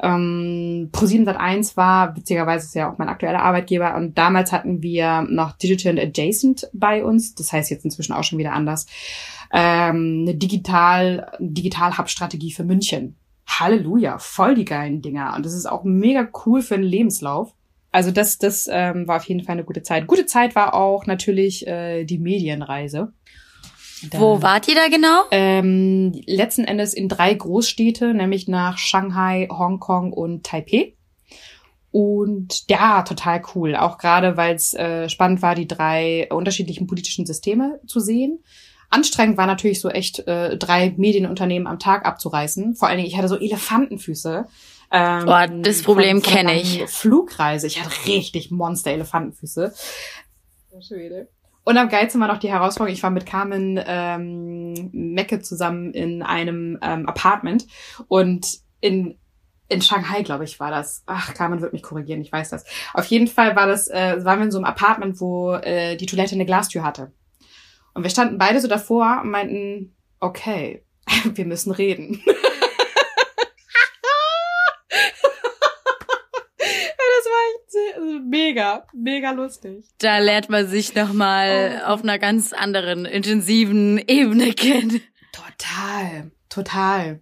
[0.00, 5.22] Ähm, ProSieben Sat1 war, witzigerweise ist ja auch mein aktueller Arbeitgeber, und damals hatten wir
[5.22, 8.86] noch Digital Adjacent bei uns, das heißt jetzt inzwischen auch schon wieder anders,
[9.52, 13.16] ähm, eine Digital, Digital-Hub-Strategie für München.
[13.46, 15.34] Halleluja, voll die geilen Dinger.
[15.36, 17.54] Und das ist auch mega cool für einen Lebenslauf.
[17.92, 20.08] Also das, das ähm, war auf jeden Fall eine gute Zeit.
[20.08, 23.12] Gute Zeit war auch natürlich äh, die Medienreise.
[24.10, 25.22] Da, Wo wart ihr da genau?
[25.30, 30.94] Ähm, letzten Endes in drei Großstädte, nämlich nach Shanghai, Hongkong und Taipei.
[31.90, 33.76] Und ja, total cool.
[33.76, 38.42] Auch gerade, weil es äh, spannend war, die drei unterschiedlichen politischen Systeme zu sehen.
[38.90, 42.74] Anstrengend war natürlich so echt äh, drei Medienunternehmen am Tag abzureißen.
[42.74, 44.46] Vor allen Dingen, ich hatte so Elefantenfüße.
[44.90, 46.84] Ähm, Boah, das Problem kenne ich.
[46.86, 47.66] Flugreise.
[47.66, 49.72] Ich hatte richtig Monster-Elefantenfüße.
[50.80, 51.28] Schwede.
[51.64, 56.22] Und am geilsten war noch die Herausforderung, ich war mit Carmen ähm, Mecke zusammen in
[56.22, 57.66] einem ähm, Apartment
[58.08, 59.18] und in
[59.68, 61.02] in Shanghai, glaube ich, war das.
[61.06, 62.66] Ach, Carmen wird mich korrigieren, ich weiß das.
[62.92, 66.04] Auf jeden Fall war das, äh, waren wir in so einem Apartment, wo äh, die
[66.04, 67.12] Toilette eine Glastür hatte.
[67.94, 70.84] Und wir standen beide so davor und meinten, okay,
[71.24, 72.22] wir müssen reden.
[78.28, 79.84] mega, mega lustig.
[79.98, 81.92] Da lernt man sich nochmal oh.
[81.92, 85.00] auf einer ganz anderen, intensiven Ebene kennen.
[85.32, 87.20] Total, total.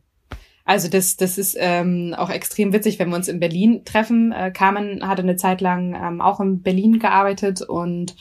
[0.65, 4.33] Also das, das ist ähm, auch extrem witzig, wenn wir uns in Berlin treffen.
[4.33, 8.15] Äh, Carmen hatte eine Zeit lang ähm, auch in Berlin gearbeitet und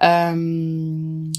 [0.00, 1.32] ähm,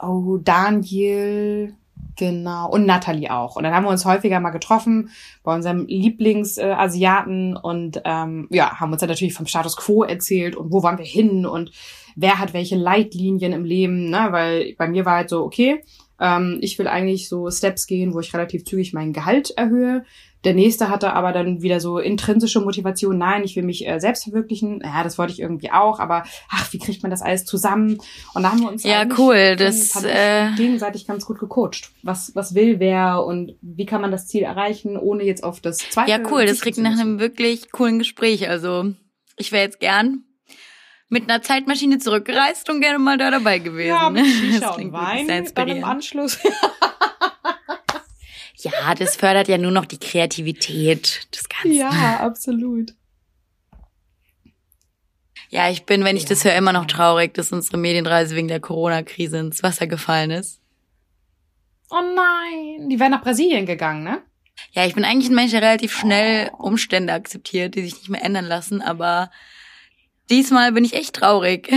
[0.00, 1.74] oh, Daniel,
[2.18, 2.68] Genau.
[2.68, 3.54] Und Natalie auch.
[3.54, 5.10] Und dann haben wir uns häufiger mal getroffen
[5.44, 10.72] bei unserem Lieblingsasiaten und ähm, ja, haben uns dann natürlich vom Status quo erzählt und
[10.72, 11.70] wo waren wir hin und
[12.16, 14.28] wer hat welche Leitlinien im Leben, ne?
[14.30, 15.84] Weil bei mir war halt so, okay,
[16.20, 20.04] ähm, ich will eigentlich so Steps gehen, wo ich relativ zügig mein Gehalt erhöhe.
[20.44, 24.24] Der nächste hatte aber dann wieder so intrinsische Motivation, nein, ich will mich äh, selbst
[24.24, 24.80] verwirklichen.
[24.84, 27.98] Ja, das wollte ich irgendwie auch, aber ach, wie kriegt man das alles zusammen?
[28.34, 31.90] Und da haben wir uns ja cool, das äh, gegenseitig ganz gut gecoacht.
[32.02, 35.78] Was was will wer und wie kann man das Ziel erreichen, ohne jetzt auf das
[35.78, 36.10] zweite.
[36.10, 38.48] Ja, cool, das klingt nach einem wirklich coolen Gespräch.
[38.48, 38.92] Also
[39.36, 40.24] ich wäre jetzt gern
[41.08, 43.88] mit einer Zeitmaschine zurückgereist und gerne mal da dabei gewesen.
[43.88, 46.38] Ja, mit Shisha und Wein dann im Anschluss.
[48.60, 51.72] Ja, das fördert ja nur noch die Kreativität des Ganzen.
[51.72, 52.94] Ja, absolut.
[55.50, 58.60] Ja, ich bin, wenn ich das höre, immer noch traurig, dass unsere Medienreise wegen der
[58.60, 60.60] Corona-Krise ins Wasser gefallen ist.
[61.90, 64.20] Oh nein, die wären nach Brasilien gegangen, ne?
[64.72, 68.24] Ja, ich bin eigentlich ein Mensch, der relativ schnell Umstände akzeptiert, die sich nicht mehr
[68.24, 69.30] ändern lassen, aber
[70.28, 71.72] diesmal bin ich echt traurig.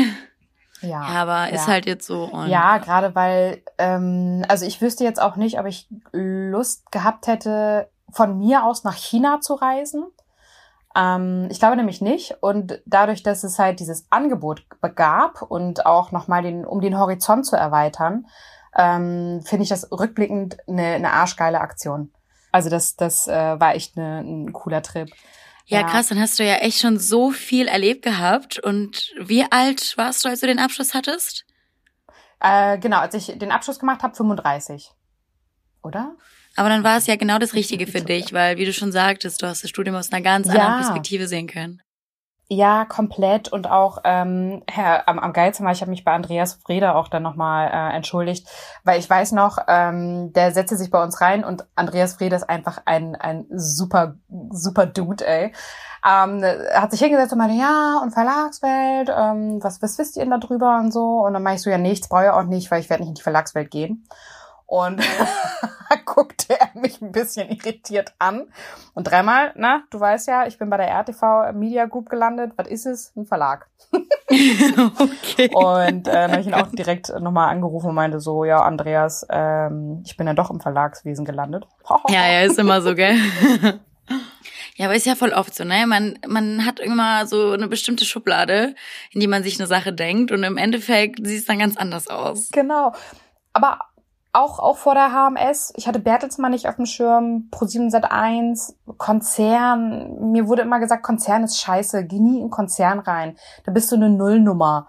[0.81, 1.55] Ja, aber ja.
[1.55, 2.25] ist halt jetzt so.
[2.25, 7.27] Und ja, gerade weil, ähm, also ich wüsste jetzt auch nicht, ob ich Lust gehabt
[7.27, 10.05] hätte, von mir aus nach China zu reisen.
[10.95, 12.35] Ähm, ich glaube nämlich nicht.
[12.41, 14.65] Und dadurch, dass es halt dieses Angebot
[14.95, 18.27] gab und auch nochmal den, um den Horizont zu erweitern,
[18.75, 22.11] ähm, finde ich das rückblickend eine, eine arschgeile Aktion.
[22.51, 25.09] Also das, das äh, war echt eine, ein cooler Trip.
[25.71, 28.59] Ja, ja, krass, dann hast du ja echt schon so viel erlebt gehabt.
[28.59, 31.45] Und wie alt warst du, als du den Abschluss hattest?
[32.41, 34.91] Äh, genau, als ich den Abschluss gemacht habe, 35.
[35.81, 36.17] Oder?
[36.57, 39.41] Aber dann war es ja genau das Richtige für dich, weil, wie du schon sagtest,
[39.41, 40.55] du hast das Studium aus einer ganz ja.
[40.55, 41.81] anderen Perspektive sehen können.
[42.53, 46.55] Ja, komplett und auch ähm, Herr, am, am geilsten war, ich habe mich bei Andreas
[46.55, 48.45] Freda auch dann nochmal äh, entschuldigt,
[48.83, 52.49] weil ich weiß noch, ähm, der setzte sich bei uns rein und Andreas Freda ist
[52.49, 54.15] einfach ein, ein super,
[54.49, 55.53] super Dude, ey.
[56.05, 60.31] Ähm, hat sich hingesetzt und meinte, ja, und Verlagswelt, ähm, was, was wisst ihr denn
[60.31, 61.21] da drüber und so?
[61.21, 63.11] Und dann meinte ich so, ja, nichts, brauche ich auch nicht, weil ich werde nicht
[63.11, 64.05] in die Verlagswelt gehen.
[64.71, 65.03] Und
[66.05, 68.47] guckte er mich ein bisschen irritiert an.
[68.93, 72.53] Und dreimal, na, du weißt ja, ich bin bei der RTV Media Group gelandet.
[72.55, 73.11] Was ist es?
[73.17, 73.67] Ein Verlag.
[73.91, 75.49] okay.
[75.53, 79.27] Und äh, dann habe ich ihn auch direkt nochmal angerufen und meinte so, ja, Andreas,
[79.29, 81.67] ähm, ich bin ja doch im Verlagswesen gelandet.
[82.07, 83.17] ja, ja, ist immer so, gell?
[84.77, 85.85] Ja, aber ist ja voll oft so, ne?
[85.85, 88.73] Man, man hat immer so eine bestimmte Schublade,
[89.11, 92.07] in die man sich eine Sache denkt und im Endeffekt sieht es dann ganz anders
[92.07, 92.49] aus.
[92.51, 92.93] Genau.
[93.53, 93.79] Aber
[94.33, 95.73] auch, auch vor der HMS.
[95.75, 100.31] Ich hatte Bertelsmann nicht auf dem Schirm, Pro7 Sat1, Konzern.
[100.31, 103.37] Mir wurde immer gesagt, Konzern ist scheiße, geh nie in Konzern rein.
[103.65, 104.87] Da bist du eine Nullnummer.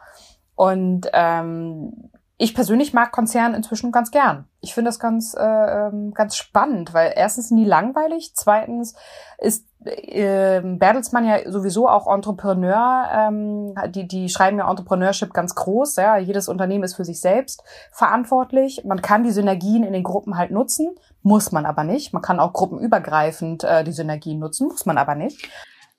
[0.55, 4.49] Und ähm, ich persönlich mag Konzern inzwischen ganz gern.
[4.61, 8.95] Ich finde das ganz, äh, ähm, ganz spannend, weil erstens nie langweilig, zweitens
[9.39, 13.09] ist äh, Bertelsmann ja sowieso auch Entrepreneur.
[13.13, 15.97] Ähm, die, die schreiben ja Entrepreneurship ganz groß.
[15.97, 18.83] Ja, jedes Unternehmen ist für sich selbst verantwortlich.
[18.85, 22.13] Man kann die Synergien in den Gruppen halt nutzen, muss man aber nicht.
[22.13, 25.49] Man kann auch gruppenübergreifend äh, die Synergien nutzen, muss man aber nicht.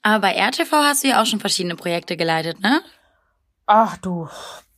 [0.01, 2.81] Aber bei RTV hast du ja auch schon verschiedene Projekte geleitet, ne?
[3.65, 4.27] Ach du,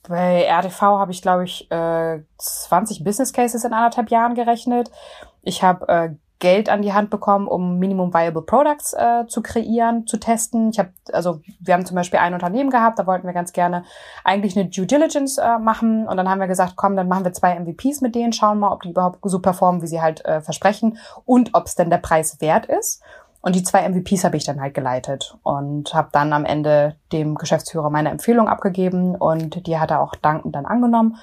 [0.07, 4.91] bei RTV habe ich, glaube ich, äh, 20 Business Cases in anderthalb Jahren gerechnet.
[5.41, 10.05] Ich habe äh, Geld an die Hand bekommen, um Minimum Viable Products äh, zu kreieren,
[10.05, 10.69] zu testen.
[10.69, 13.83] Ich habe, also wir haben zum Beispiel ein Unternehmen gehabt, da wollten wir ganz gerne
[14.23, 17.33] eigentlich eine Due Diligence äh, machen und dann haben wir gesagt, komm, dann machen wir
[17.33, 20.41] zwei MVPs mit denen, schauen mal, ob die überhaupt so performen, wie sie halt äh,
[20.41, 23.01] versprechen und ob es denn der Preis wert ist.
[23.41, 27.35] Und die zwei MVPs habe ich dann halt geleitet und habe dann am Ende dem
[27.35, 31.17] Geschäftsführer meine Empfehlung abgegeben und die hat er auch dankend dann angenommen.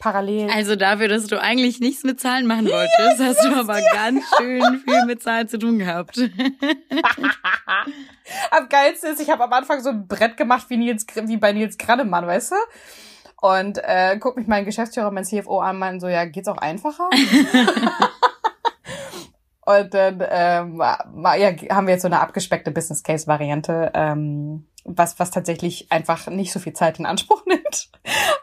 [0.00, 0.50] Parallel.
[0.50, 4.80] Also dafür, dass du eigentlich nichts mit Zahlen machen wolltest, hast du aber ganz schön
[4.82, 6.16] viel mit Zahlen zu tun gehabt.
[8.50, 11.52] am geilsten ist, ich habe am Anfang so ein Brett gemacht wie, Nils, wie bei
[11.52, 12.56] Nils Grannemann, weißt du?
[13.42, 17.10] Und äh, guck mich mein Geschäftsführer, mein CFO an, meinen so, ja, geht's auch einfacher?
[19.70, 25.18] Und dann ähm, ja, haben wir jetzt so eine abgespeckte Business Case Variante, ähm, was
[25.20, 27.90] was tatsächlich einfach nicht so viel Zeit in Anspruch nimmt,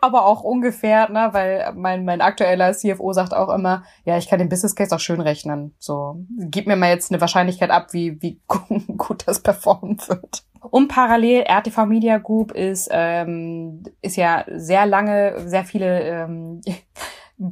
[0.01, 4.39] aber auch ungefähr, ne, weil mein mein aktueller CFO sagt auch immer, ja, ich kann
[4.39, 5.75] den Business Case auch schön rechnen.
[5.79, 8.41] So, gib mir mal jetzt eine Wahrscheinlichkeit ab, wie wie
[8.97, 10.43] gut das performen wird.
[10.69, 16.61] Und parallel RTV Media Group ist ähm, ist ja sehr lange sehr viele ähm,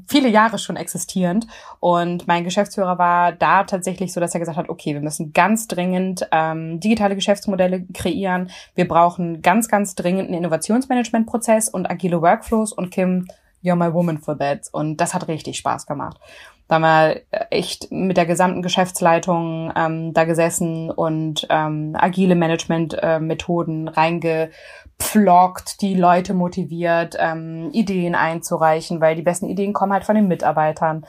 [0.08, 1.48] viele Jahre schon existierend.
[1.80, 5.68] Und mein Geschäftsführer war da tatsächlich so, dass er gesagt hat, okay, wir müssen ganz
[5.68, 8.50] dringend ähm, digitale Geschäftsmodelle kreieren.
[8.74, 12.72] Wir brauchen ganz, ganz dringend einen Innovationsmanagementprozess und agile Workflows.
[12.74, 13.28] Und Kim,
[13.64, 14.68] you're my woman for that.
[14.72, 16.20] Und das hat richtig Spaß gemacht.
[16.68, 17.22] Da haben wir
[17.52, 24.50] echt mit der gesamten Geschäftsleitung ähm, da gesessen und ähm, agile Management-Methoden äh, reinge
[25.00, 30.28] pflockt, die Leute motiviert, ähm, Ideen einzureichen, weil die besten Ideen kommen halt von den
[30.28, 31.06] Mitarbeitern.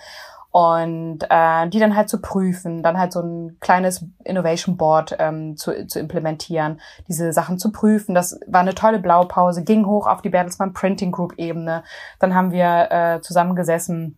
[0.50, 5.54] Und äh, die dann halt zu prüfen, dann halt so ein kleines Innovation Board ähm,
[5.58, 8.14] zu, zu implementieren, diese Sachen zu prüfen.
[8.14, 11.84] Das war eine tolle Blaupause, ging hoch auf die Bertelsmann Printing Group Ebene.
[12.20, 14.16] Dann haben wir äh, zusammengesessen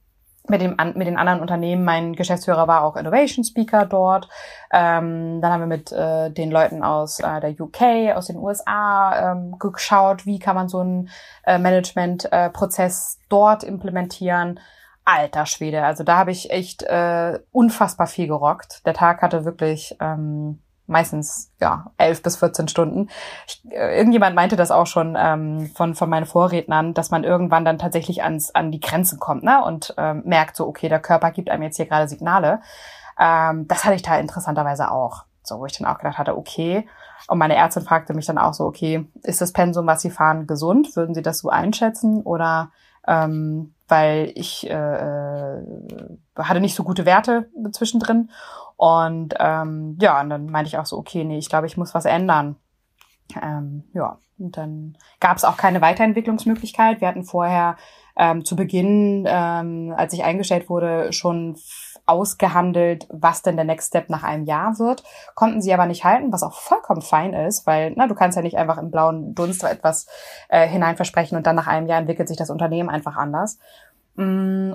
[0.49, 1.85] mit, dem, mit den anderen Unternehmen.
[1.85, 4.29] Mein Geschäftsführer war auch Innovation Speaker dort.
[4.73, 9.33] Ähm, dann haben wir mit äh, den Leuten aus äh, der UK, aus den USA
[9.33, 11.11] ähm, geschaut, wie kann man so einen
[11.45, 14.61] äh, Management-Prozess äh, dort implementieren.
[15.05, 18.85] Alter Schwede, also da habe ich echt äh, unfassbar viel gerockt.
[18.85, 23.09] Der Tag hatte wirklich ähm, meistens ja elf bis 14 Stunden.
[23.47, 27.65] Ich, äh, irgendjemand meinte das auch schon ähm, von von meinen Vorrednern, dass man irgendwann
[27.65, 31.31] dann tatsächlich ans an die Grenzen kommt, ne und ähm, merkt so, okay, der Körper
[31.31, 32.61] gibt einem jetzt hier gerade Signale.
[33.19, 35.25] Ähm, das hatte ich da interessanterweise auch.
[35.43, 36.87] So, wo ich dann auch gedacht hatte, okay.
[37.27, 40.47] Und meine Ärztin fragte mich dann auch so, okay, ist das Pensum, was Sie fahren,
[40.47, 40.95] gesund?
[40.95, 42.23] Würden Sie das so einschätzen?
[42.23, 42.71] Oder
[43.07, 45.63] ähm, weil ich äh, äh
[46.37, 48.31] hatte nicht so gute Werte zwischendrin.
[48.79, 51.95] Und ähm, ja, und dann meinte ich auch so, okay, nee, ich glaube, ich muss
[51.95, 52.55] was ändern.
[53.43, 57.01] Ähm, ja, und dann gab es auch keine Weiterentwicklungsmöglichkeit.
[57.01, 57.77] Wir hatten vorher
[58.17, 61.57] ähm, zu Beginn, ähm, als ich eingestellt wurde, schon
[62.07, 65.03] ausgehandelt, was denn der Next Step nach einem Jahr wird,
[65.35, 68.43] konnten sie aber nicht halten, was auch vollkommen fein ist, weil na, du kannst ja
[68.43, 70.07] nicht einfach im blauen Dunst etwas
[70.49, 73.59] äh, hineinversprechen und dann nach einem Jahr entwickelt sich das Unternehmen einfach anders.
[74.15, 74.75] Mm,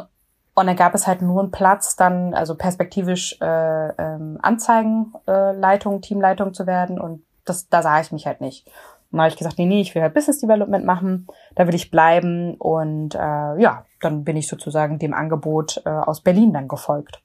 [0.56, 3.46] und dann gab es halt nur einen Platz, dann also perspektivisch äh,
[3.89, 8.70] ähm, Anzeigenleitung, äh, Teamleitung zu werden und das, da sah ich mich halt nicht.
[9.12, 11.92] Und habe ich gesagt, nee, nee, ich will halt Business Development machen, da will ich
[11.92, 12.56] bleiben.
[12.56, 13.20] Und äh,
[13.62, 17.22] ja, dann bin ich sozusagen dem Angebot äh, aus Berlin dann gefolgt,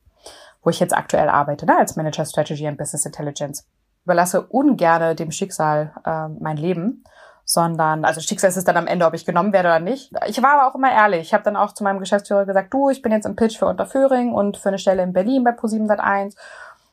[0.63, 3.67] wo ich jetzt aktuell arbeite, ne, als Manager Strategy and Business Intelligence.
[4.05, 7.05] Überlasse ungerne dem Schicksal äh, mein Leben,
[7.51, 10.13] sondern, also Schicksal ist es dann am Ende, ob ich genommen werde oder nicht.
[10.27, 11.23] Ich war aber auch immer ehrlich.
[11.23, 13.65] Ich habe dann auch zu meinem Geschäftsführer gesagt, du, ich bin jetzt im Pitch für
[13.65, 16.37] Unterföhring und für eine Stelle in Berlin bei Pro701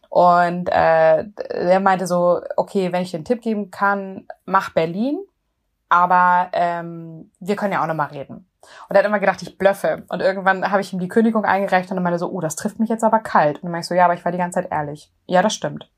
[0.07, 5.19] und äh, der meinte so, okay, wenn ich den Tipp geben kann, mach Berlin,
[5.89, 8.49] aber ähm, wir können ja auch nochmal reden.
[8.87, 10.05] Und er hat immer gedacht, ich blöffe.
[10.07, 12.79] Und irgendwann habe ich ihm die Kündigung eingereicht und er meinte so, oh, das trifft
[12.79, 13.57] mich jetzt aber kalt.
[13.57, 15.11] Und dann meinte ich so, ja, aber ich war die ganze Zeit ehrlich.
[15.25, 15.91] Ja, das stimmt.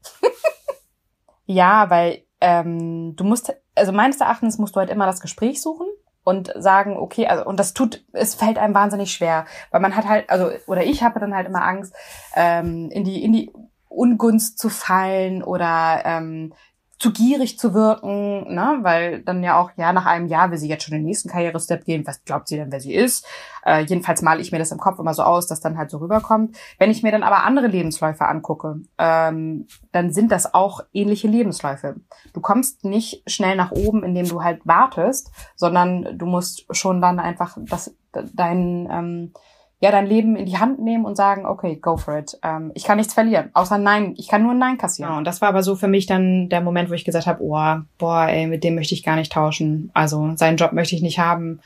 [1.45, 5.87] ja, weil ähm, du musst, also meines Erachtens musst du halt immer das Gespräch suchen
[6.23, 10.07] und sagen, okay, also und das tut, es fällt einem wahnsinnig schwer, weil man hat
[10.07, 11.95] halt, also oder ich habe dann halt immer Angst,
[12.35, 13.51] ähm, in die in die
[13.87, 16.53] Ungunst zu fallen oder ähm,
[16.99, 18.79] zu gierig zu wirken, ne?
[18.81, 21.85] weil dann ja auch, ja, nach einem Jahr will sie jetzt schon den nächsten Karrierestep
[21.85, 22.07] gehen.
[22.07, 23.25] Was glaubt sie denn, wer sie ist?
[23.63, 25.99] Äh, jedenfalls male ich mir das im Kopf immer so aus, dass dann halt so
[25.99, 26.57] rüberkommt.
[26.79, 31.97] Wenn ich mir dann aber andere Lebensläufe angucke, ähm, dann sind das auch ähnliche Lebensläufe.
[32.33, 37.19] Du kommst nicht schnell nach oben, indem du halt wartest, sondern du musst schon dann
[37.19, 39.33] einfach das, dein, ähm,
[39.79, 42.37] ja, dein Leben in die Hand nehmen und sagen, okay, go for it.
[42.43, 44.15] Ähm, ich kann nichts verlieren, außer Nein.
[44.17, 45.11] Ich kann nur ein Nein kassieren.
[45.11, 47.43] Ja, und das war aber so für mich dann der Moment, wo ich gesagt habe,
[47.43, 49.91] oh, boah, ey, mit dem möchte ich gar nicht tauschen.
[49.93, 51.59] Also seinen Job möchte ich nicht haben.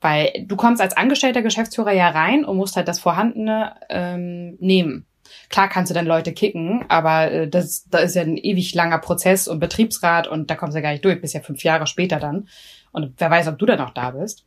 [0.00, 5.04] Weil du kommst als angestellter Geschäftsführer ja rein und musst halt das Vorhandene ähm, nehmen.
[5.50, 8.98] Klar kannst du dann Leute kicken, aber äh, das, das ist ja ein ewig langer
[8.98, 11.86] Prozess und Betriebsrat und da kommst du ja gar nicht durch, bis ja fünf Jahre
[11.86, 12.48] später dann.
[12.92, 14.46] Und wer weiß, ob du dann noch da bist.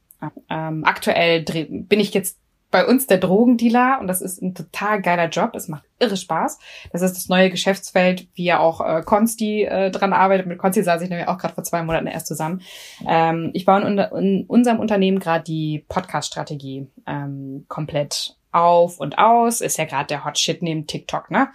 [0.50, 2.40] Ähm, aktuell bin ich jetzt
[2.74, 5.52] bei uns der Drogendealer und das ist ein total geiler Job.
[5.54, 6.58] Es macht irre Spaß.
[6.92, 10.48] Das ist das neue Geschäftsfeld, wie ja auch äh, Konsti äh, dran arbeitet.
[10.48, 12.62] Mit Konsti saß ich nämlich auch gerade vor zwei Monaten erst zusammen.
[13.08, 19.62] Ähm, ich baue in, in unserem Unternehmen gerade die Podcast-Strategie ähm, komplett auf und aus.
[19.62, 21.50] Ist ja gerade der Hot Shit neben TikTok, ne?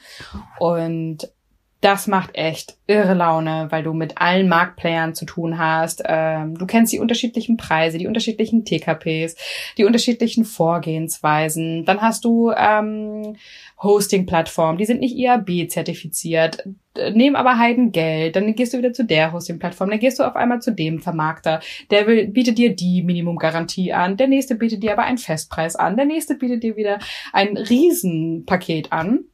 [0.61, 1.29] Und
[1.81, 6.03] das macht echt irre Laune, weil du mit allen Marktplayern zu tun hast.
[6.05, 9.37] Ähm, du kennst die unterschiedlichen Preise, die unterschiedlichen TKPs,
[9.77, 11.85] die unterschiedlichen Vorgehensweisen.
[11.85, 13.37] Dann hast du ähm,
[13.81, 16.69] Hosting-Plattformen, die sind nicht IAB-zertifiziert,
[17.13, 18.35] nehmen aber Heiden Geld.
[18.35, 21.61] Dann gehst du wieder zu der Hosting-Plattform, dann gehst du auf einmal zu dem Vermarkter.
[21.93, 25.97] Der will, bietet dir die Minimumgarantie an, der nächste bietet dir aber einen Festpreis an,
[25.97, 26.99] der nächste bietet dir wieder
[27.33, 29.28] ein Riesenpaket an.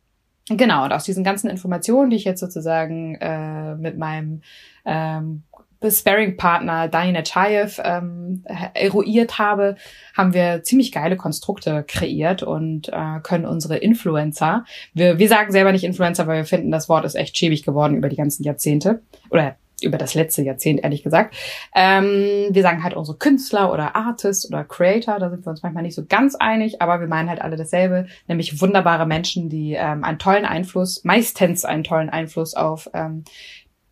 [0.49, 4.43] Genau, und aus diesen ganzen Informationen, die ich jetzt sozusagen äh, mit meinem
[4.85, 5.43] ähm,
[5.91, 9.77] Sparring-Partner Daniel Chayev ähm, eruiert habe,
[10.15, 15.73] haben wir ziemlich geile Konstrukte kreiert und äh, können unsere Influencer, wir, wir sagen selber
[15.73, 19.03] nicht Influencer, weil wir finden, das Wort ist echt schäbig geworden über die ganzen Jahrzehnte
[19.31, 21.35] oder über das letzte Jahrzehnt, ehrlich gesagt.
[21.75, 25.83] Ähm, wir sagen halt unsere Künstler oder Artists oder Creator, da sind wir uns manchmal
[25.83, 30.05] nicht so ganz einig, aber wir meinen halt alle dasselbe, nämlich wunderbare Menschen, die ähm,
[30.05, 33.25] einen tollen Einfluss, meistens einen tollen Einfluss auf ähm,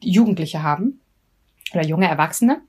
[0.00, 1.00] Jugendliche haben
[1.72, 2.60] oder junge Erwachsene.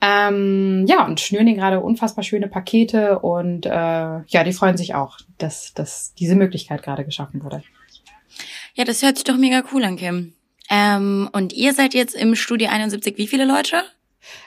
[0.00, 4.94] Ähm, ja, und schnüren ihnen gerade unfassbar schöne Pakete und äh, ja, die freuen sich
[4.94, 7.62] auch, dass, dass diese Möglichkeit gerade geschaffen wurde.
[8.74, 10.35] Ja, das hört sich doch mega cool an, Kim.
[10.70, 13.82] Ähm, und ihr seid jetzt im Studio 71 wie viele Leute?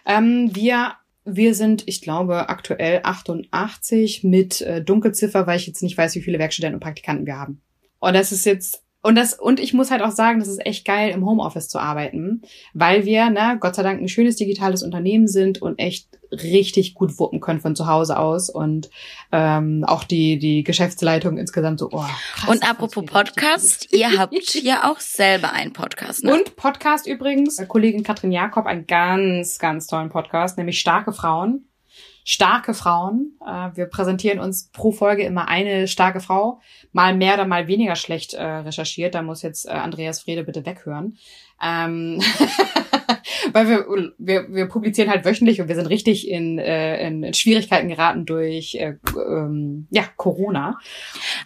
[0.06, 0.94] Ähm, wir
[1.36, 6.22] wir sind, ich glaube, aktuell 88 mit äh, Dunkelziffer, weil ich jetzt nicht weiß, wie
[6.22, 7.62] viele Werkstudenten und Praktikanten wir haben.
[8.00, 10.86] Und das ist jetzt und das, und ich muss halt auch sagen, das ist echt
[10.86, 12.42] geil, im Homeoffice zu arbeiten,
[12.74, 17.18] weil wir, ne, Gott sei Dank ein schönes digitales Unternehmen sind und echt richtig gut
[17.18, 18.90] wuppen können von zu Hause aus und
[19.32, 22.50] ähm, auch die, die Geschäftsleitung insgesamt so, oh, krass.
[22.50, 26.34] Und apropos Podcast, ihr habt ja auch selber einen Podcast, ne?
[26.34, 31.69] Und Podcast übrigens, Kollegin Katrin Jakob, einen ganz, ganz tollen Podcast, nämlich Starke Frauen
[32.30, 33.32] starke Frauen.
[33.44, 36.62] Äh, wir präsentieren uns pro Folge immer eine starke Frau,
[36.92, 39.16] mal mehr oder mal weniger schlecht äh, recherchiert.
[39.16, 41.18] Da muss jetzt äh, Andreas Frede bitte weghören.
[41.60, 42.22] Ähm
[43.54, 47.88] weil wir, wir, wir publizieren halt wöchentlich und wir sind richtig in, äh, in, Schwierigkeiten
[47.90, 50.78] geraten durch äh, ähm, ja, Corona.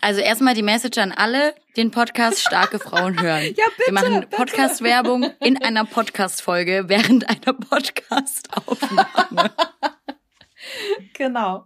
[0.01, 3.43] Also erstmal die Message an alle, den Podcast Starke Frauen hören.
[3.55, 9.49] ja, bitte, wir machen Podcast-Werbung in einer Podcast-Folge während einer Podcast-Aufnahme.
[11.13, 11.65] genau.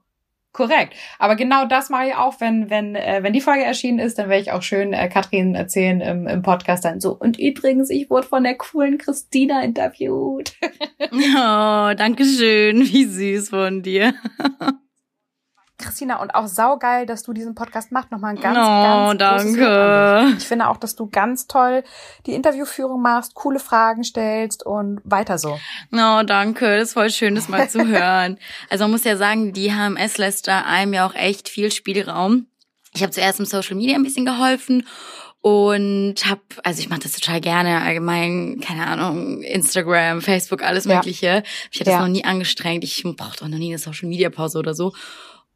[0.57, 0.95] Korrekt.
[1.19, 4.27] Aber genau das mache ich auch, wenn, wenn, äh, wenn die Folge erschienen ist, dann
[4.27, 7.11] werde ich auch schön äh, Katrin erzählen im, im Podcast dann so.
[7.11, 10.53] Und übrigens, ich wurde von der coolen Christina interviewt.
[11.11, 12.79] oh, danke schön.
[12.79, 14.15] Wie süß von dir.
[15.78, 18.11] Christina, und auch saugeil, dass du diesen Podcast machst.
[18.11, 20.36] Nochmal ein ganz, oh, ganz danke.
[20.38, 21.84] Ich finde auch, dass du ganz toll
[22.25, 25.59] die Interviewführung machst, coole Fragen stellst und weiter so.
[25.91, 26.78] Oh, danke.
[26.78, 28.39] Das ist voll schön, das mal zu hören.
[28.69, 32.47] Also man muss ja sagen, die HMS lässt da einem ja auch echt viel Spielraum.
[32.93, 34.88] Ich habe zuerst im Social Media ein bisschen geholfen
[35.41, 41.28] und habe, also ich mache das total gerne, allgemein, keine Ahnung, Instagram, Facebook, alles Mögliche.
[41.28, 41.43] Ja.
[41.71, 41.97] Ich hatte ja.
[41.97, 42.84] das noch nie angestrengt.
[42.84, 44.93] Ich brauchte auch noch nie eine Social Media Pause oder so.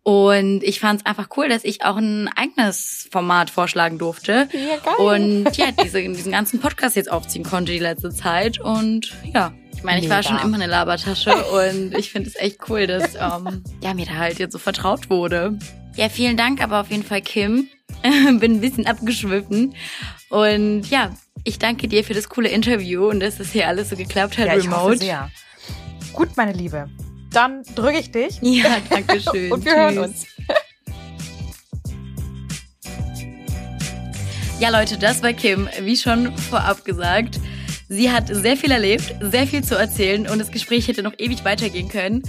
[0.04, 4.50] Und ich fand es einfach cool, dass ich auch ein eigenes Format vorschlagen durfte.
[4.52, 4.96] Ja, geil.
[4.98, 8.60] Und ja, diese, diesen ganzen Podcast jetzt aufziehen konnte die letzte Zeit.
[8.60, 10.16] Und ja, ich meine, ich Mega.
[10.16, 14.08] war schon immer eine Labertasche und ich finde es echt cool, dass ähm, ja, mir
[14.08, 15.60] da halt jetzt so vertraut wurde.
[15.96, 17.68] Ja, vielen Dank aber auf jeden Fall, Kim.
[18.02, 19.76] Bin ein bisschen abgeschwiffen.
[20.30, 23.96] Und ja, ich danke dir für das coole Interview und dass das hier alles so
[23.96, 24.82] geklappt hat, ja, ich remote.
[24.82, 25.32] Hoffe sehr.
[26.14, 26.90] Gut, meine Liebe
[27.32, 28.40] dann drücke ich dich.
[28.42, 29.52] Ja, danke schön.
[29.52, 30.26] Und wir hören uns.
[34.60, 37.40] Ja, Leute, das war Kim, wie schon vorab gesagt.
[37.90, 41.44] Sie hat sehr viel erlebt, sehr viel zu erzählen und das Gespräch hätte noch ewig
[41.44, 42.22] weitergehen können.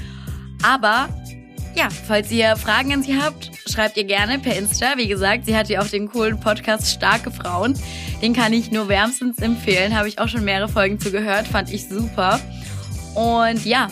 [0.62, 1.08] Aber
[1.74, 4.94] ja, falls ihr Fragen an sie habt, schreibt ihr gerne per Insta.
[4.96, 7.78] Wie gesagt, sie hat ja auch den coolen Podcast Starke Frauen.
[8.20, 9.96] Den kann ich nur wärmstens empfehlen.
[9.96, 12.40] Habe ich auch schon mehrere Folgen zugehört, fand ich super.
[13.14, 13.88] Und ja,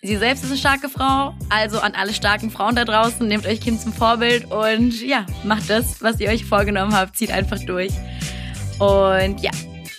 [0.00, 3.60] Sie selbst ist eine starke Frau, also an alle starken Frauen da draußen, nehmt euch
[3.60, 7.92] Kim zum Vorbild und ja, macht das, was ihr euch vorgenommen habt, zieht einfach durch.
[8.78, 9.50] Und ja,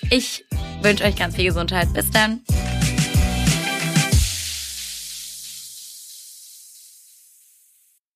[0.10, 0.46] ich
[0.82, 1.92] wünsche euch ganz viel Gesundheit.
[1.94, 2.42] Bis dann.